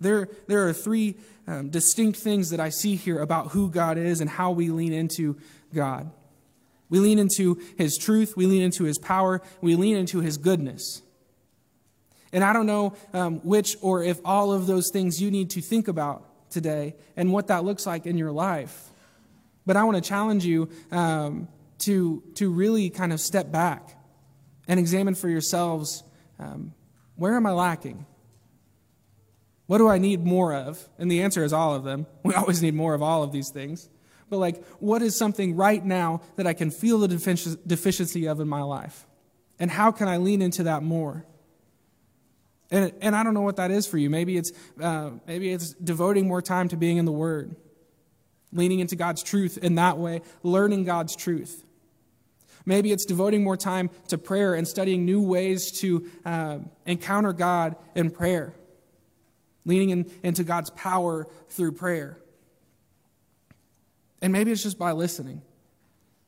There, 0.00 0.28
there 0.46 0.68
are 0.68 0.72
three 0.72 1.16
um, 1.46 1.70
distinct 1.70 2.18
things 2.18 2.50
that 2.50 2.60
I 2.60 2.68
see 2.68 2.96
here 2.96 3.20
about 3.20 3.48
who 3.48 3.70
God 3.70 3.98
is 3.98 4.20
and 4.20 4.28
how 4.28 4.50
we 4.50 4.68
lean 4.68 4.92
into 4.92 5.36
God. 5.74 6.10
We 6.88 7.00
lean 7.00 7.18
into 7.18 7.60
His 7.76 7.96
truth, 7.96 8.36
we 8.36 8.46
lean 8.46 8.62
into 8.62 8.84
His 8.84 8.98
power, 8.98 9.42
we 9.60 9.74
lean 9.74 9.96
into 9.96 10.20
His 10.20 10.36
goodness. 10.36 11.02
And 12.32 12.44
I 12.44 12.52
don't 12.52 12.66
know 12.66 12.94
um, 13.12 13.38
which 13.38 13.76
or 13.80 14.02
if 14.02 14.20
all 14.24 14.52
of 14.52 14.66
those 14.66 14.90
things 14.92 15.20
you 15.20 15.30
need 15.30 15.50
to 15.50 15.62
think 15.62 15.88
about 15.88 16.50
today 16.50 16.94
and 17.16 17.32
what 17.32 17.48
that 17.48 17.64
looks 17.64 17.86
like 17.86 18.06
in 18.06 18.18
your 18.18 18.32
life. 18.32 18.90
But 19.64 19.76
I 19.76 19.84
want 19.84 19.96
to 19.96 20.06
challenge 20.06 20.44
you 20.44 20.68
um, 20.92 21.48
to, 21.78 22.22
to 22.34 22.50
really 22.50 22.90
kind 22.90 23.12
of 23.12 23.20
step 23.20 23.50
back 23.50 23.95
and 24.68 24.80
examine 24.80 25.14
for 25.14 25.28
yourselves 25.28 26.02
um, 26.38 26.74
where 27.16 27.34
am 27.34 27.46
I 27.46 27.52
lacking? 27.52 28.06
What 29.66 29.78
do 29.78 29.88
I 29.88 29.98
need 29.98 30.24
more 30.24 30.54
of? 30.54 30.88
And 30.98 31.10
the 31.10 31.22
answer 31.22 31.42
is 31.42 31.52
all 31.52 31.74
of 31.74 31.84
them. 31.84 32.06
We 32.22 32.34
always 32.34 32.62
need 32.62 32.74
more 32.74 32.94
of 32.94 33.02
all 33.02 33.22
of 33.22 33.32
these 33.32 33.50
things. 33.50 33.88
But, 34.28 34.38
like, 34.38 34.64
what 34.80 35.02
is 35.02 35.16
something 35.16 35.54
right 35.54 35.84
now 35.84 36.20
that 36.34 36.46
I 36.46 36.52
can 36.52 36.70
feel 36.70 36.98
the 36.98 37.08
deficiency 37.66 38.26
of 38.26 38.40
in 38.40 38.48
my 38.48 38.62
life? 38.62 39.06
And 39.58 39.70
how 39.70 39.92
can 39.92 40.08
I 40.08 40.16
lean 40.16 40.42
into 40.42 40.64
that 40.64 40.82
more? 40.82 41.24
And, 42.70 42.92
and 43.00 43.14
I 43.14 43.22
don't 43.22 43.34
know 43.34 43.42
what 43.42 43.56
that 43.56 43.70
is 43.70 43.86
for 43.86 43.98
you. 43.98 44.10
Maybe 44.10 44.36
it's, 44.36 44.50
uh, 44.80 45.10
maybe 45.26 45.52
it's 45.52 45.72
devoting 45.74 46.26
more 46.26 46.42
time 46.42 46.68
to 46.68 46.76
being 46.76 46.96
in 46.96 47.04
the 47.04 47.12
Word, 47.12 47.54
leaning 48.52 48.80
into 48.80 48.96
God's 48.96 49.22
truth 49.22 49.58
in 49.58 49.76
that 49.76 49.98
way, 49.98 50.22
learning 50.42 50.84
God's 50.84 51.14
truth. 51.14 51.64
Maybe 52.66 52.90
it's 52.90 53.04
devoting 53.04 53.44
more 53.44 53.56
time 53.56 53.90
to 54.08 54.18
prayer 54.18 54.54
and 54.54 54.66
studying 54.66 55.04
new 55.04 55.22
ways 55.22 55.70
to 55.80 56.10
uh, 56.24 56.58
encounter 56.84 57.32
God 57.32 57.76
in 57.94 58.10
prayer, 58.10 58.54
leaning 59.64 59.90
in, 59.90 60.10
into 60.24 60.42
God's 60.42 60.70
power 60.70 61.28
through 61.48 61.72
prayer. 61.72 62.18
And 64.20 64.32
maybe 64.32 64.50
it's 64.50 64.64
just 64.64 64.78
by 64.78 64.92
listening. 64.92 65.42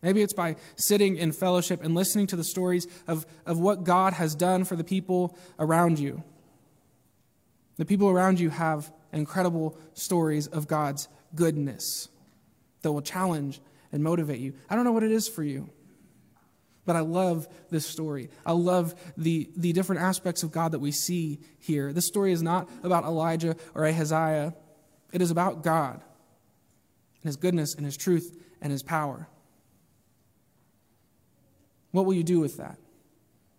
Maybe 0.00 0.22
it's 0.22 0.32
by 0.32 0.54
sitting 0.76 1.16
in 1.16 1.32
fellowship 1.32 1.82
and 1.82 1.96
listening 1.96 2.28
to 2.28 2.36
the 2.36 2.44
stories 2.44 2.86
of, 3.08 3.26
of 3.44 3.58
what 3.58 3.82
God 3.82 4.12
has 4.12 4.36
done 4.36 4.64
for 4.64 4.76
the 4.76 4.84
people 4.84 5.36
around 5.58 5.98
you. 5.98 6.22
The 7.78 7.84
people 7.84 8.08
around 8.08 8.38
you 8.38 8.50
have 8.50 8.92
incredible 9.12 9.76
stories 9.94 10.46
of 10.46 10.68
God's 10.68 11.08
goodness 11.34 12.08
that 12.82 12.92
will 12.92 13.02
challenge 13.02 13.60
and 13.90 14.04
motivate 14.04 14.38
you. 14.38 14.54
I 14.70 14.76
don't 14.76 14.84
know 14.84 14.92
what 14.92 15.02
it 15.02 15.10
is 15.10 15.26
for 15.26 15.42
you. 15.42 15.68
But 16.88 16.96
I 16.96 17.00
love 17.00 17.46
this 17.68 17.84
story. 17.84 18.30
I 18.46 18.52
love 18.52 18.94
the, 19.14 19.50
the 19.54 19.74
different 19.74 20.00
aspects 20.00 20.42
of 20.42 20.52
God 20.52 20.72
that 20.72 20.78
we 20.78 20.90
see 20.90 21.38
here. 21.58 21.92
This 21.92 22.06
story 22.06 22.32
is 22.32 22.42
not 22.42 22.66
about 22.82 23.04
Elijah 23.04 23.56
or 23.74 23.84
Ahaziah, 23.84 24.54
it 25.12 25.20
is 25.20 25.30
about 25.30 25.62
God 25.62 25.96
and 25.96 27.24
his 27.24 27.36
goodness 27.36 27.74
and 27.74 27.84
his 27.84 27.94
truth 27.94 28.34
and 28.62 28.72
his 28.72 28.82
power. 28.82 29.28
What 31.90 32.06
will 32.06 32.14
you 32.14 32.24
do 32.24 32.40
with 32.40 32.56
that? 32.56 32.78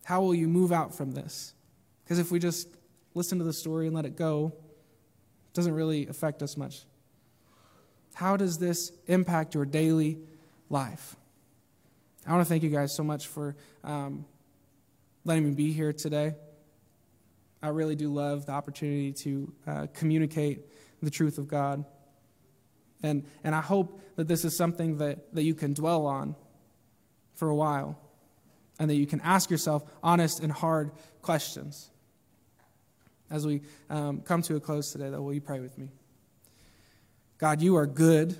How 0.05 0.21
will 0.21 0.33
you 0.33 0.47
move 0.47 0.71
out 0.71 0.95
from 0.95 1.11
this? 1.11 1.53
Because 2.03 2.17
if 2.17 2.31
we 2.31 2.39
just 2.39 2.67
listen 3.13 3.37
to 3.37 3.43
the 3.43 3.53
story 3.53 3.85
and 3.85 3.95
let 3.95 4.05
it 4.05 4.15
go, 4.15 4.53
it 4.55 5.53
doesn't 5.53 5.75
really 5.75 6.07
affect 6.07 6.41
us 6.41 6.57
much. 6.57 6.81
How 8.15 8.37
does 8.37 8.57
this 8.57 8.91
impact 9.05 9.53
your 9.53 9.65
daily 9.65 10.17
life? 10.67 11.15
I 12.29 12.33
want 12.33 12.45
to 12.45 12.49
thank 12.49 12.61
you 12.61 12.69
guys 12.69 12.93
so 12.93 13.03
much 13.03 13.25
for 13.25 13.55
um, 13.83 14.23
letting 15.25 15.45
me 15.45 15.55
be 15.55 15.71
here 15.71 15.91
today. 15.91 16.35
I 17.59 17.69
really 17.69 17.95
do 17.95 18.13
love 18.13 18.45
the 18.45 18.51
opportunity 18.51 19.13
to 19.13 19.53
uh, 19.65 19.87
communicate 19.95 20.67
the 21.01 21.09
truth 21.09 21.39
of 21.39 21.47
God. 21.47 21.85
And, 23.01 23.25
and 23.43 23.55
I 23.55 23.61
hope 23.61 23.99
that 24.15 24.27
this 24.27 24.45
is 24.45 24.55
something 24.55 24.99
that, 24.99 25.33
that 25.33 25.41
you 25.41 25.55
can 25.55 25.73
dwell 25.73 26.05
on 26.05 26.35
for 27.33 27.49
a 27.49 27.55
while 27.55 27.99
and 28.77 28.91
that 28.91 28.95
you 28.95 29.07
can 29.07 29.21
ask 29.21 29.49
yourself 29.49 29.81
honest 30.03 30.39
and 30.39 30.51
hard 30.51 30.91
questions. 31.23 31.89
As 33.31 33.43
we 33.43 33.61
um, 33.89 34.21
come 34.21 34.43
to 34.43 34.55
a 34.55 34.59
close 34.59 34.91
today, 34.91 35.09
though, 35.09 35.23
will 35.23 35.33
you 35.33 35.41
pray 35.41 35.61
with 35.61 35.79
me? 35.79 35.89
God, 37.39 37.59
you 37.59 37.75
are 37.77 37.87
good 37.87 38.37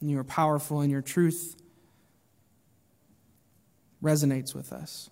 and 0.00 0.10
you 0.10 0.18
are 0.18 0.24
powerful 0.24 0.80
in 0.80 0.88
your 0.88 1.02
truth 1.02 1.60
resonates 4.04 4.54
with 4.54 4.72
us. 4.72 5.10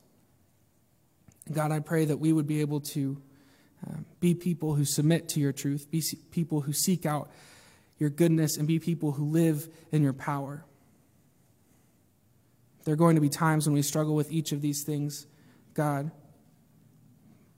God, 1.50 1.72
I 1.72 1.80
pray 1.80 2.04
that 2.04 2.18
we 2.18 2.32
would 2.32 2.46
be 2.46 2.60
able 2.60 2.80
to 2.80 3.20
um, 3.84 4.06
be 4.20 4.34
people 4.34 4.74
who 4.74 4.84
submit 4.84 5.30
to 5.30 5.40
your 5.40 5.52
truth, 5.52 5.90
be 5.90 6.02
people 6.30 6.60
who 6.60 6.72
seek 6.72 7.04
out 7.04 7.30
your 7.98 8.10
goodness, 8.10 8.56
and 8.56 8.68
be 8.68 8.78
people 8.78 9.12
who 9.12 9.24
live 9.24 9.68
in 9.90 10.02
your 10.02 10.12
power. 10.12 10.64
There 12.84 12.94
are 12.94 12.96
going 12.96 13.16
to 13.16 13.20
be 13.20 13.28
times 13.28 13.66
when 13.66 13.74
we 13.74 13.82
struggle 13.82 14.14
with 14.14 14.30
each 14.30 14.52
of 14.52 14.60
these 14.60 14.84
things, 14.84 15.26
God. 15.74 16.10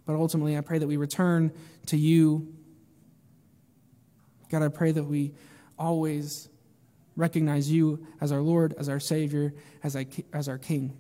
But 0.07 0.17
ultimately, 0.17 0.57
I 0.57 0.61
pray 0.61 0.79
that 0.79 0.87
we 0.87 0.97
return 0.97 1.53
to 1.87 1.97
you. 1.97 2.55
God, 4.51 4.63
I 4.63 4.69
pray 4.69 4.93
that 4.93 5.05
we 5.05 5.35
always 5.79 6.49
recognize 7.17 7.71
you 7.71 8.07
as 8.21 8.33
our 8.33 8.43
Lord, 8.43 8.75
as 8.79 8.89
our 8.89 9.01
Savior, 9.01 9.55
as, 9.83 9.97
as 10.33 10.49
our 10.49 10.59
King 10.59 10.97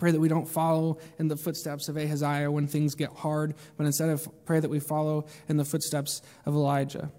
pray 0.00 0.10
that 0.10 0.20
we 0.20 0.28
don't 0.28 0.48
follow 0.48 0.98
in 1.18 1.28
the 1.28 1.36
footsteps 1.36 1.88
of 1.88 1.96
Ahaziah 1.96 2.50
when 2.50 2.66
things 2.66 2.94
get 2.96 3.10
hard, 3.10 3.54
but 3.76 3.86
instead 3.86 4.08
of 4.08 4.28
pray 4.44 4.58
that 4.58 4.70
we 4.70 4.80
follow 4.80 5.26
in 5.48 5.56
the 5.56 5.64
footsteps 5.64 6.22
of 6.46 6.54
Elijah. 6.54 7.12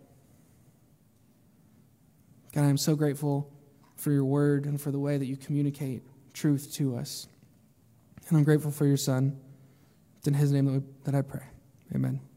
God, 2.53 2.63
I'm 2.63 2.77
so 2.77 2.95
grateful 2.95 3.49
for 3.95 4.11
your 4.11 4.25
word 4.25 4.65
and 4.65 4.81
for 4.81 4.91
the 4.91 4.99
way 4.99 5.17
that 5.17 5.25
you 5.25 5.37
communicate 5.37 6.03
truth 6.33 6.73
to 6.73 6.97
us. 6.97 7.27
And 8.27 8.37
I'm 8.37 8.43
grateful 8.43 8.71
for 8.71 8.85
your 8.85 8.97
son. 8.97 9.39
It's 10.17 10.27
in 10.27 10.33
his 10.33 10.51
name 10.51 10.83
that 11.03 11.15
I 11.15 11.21
pray. 11.21 11.43
Amen. 11.95 12.30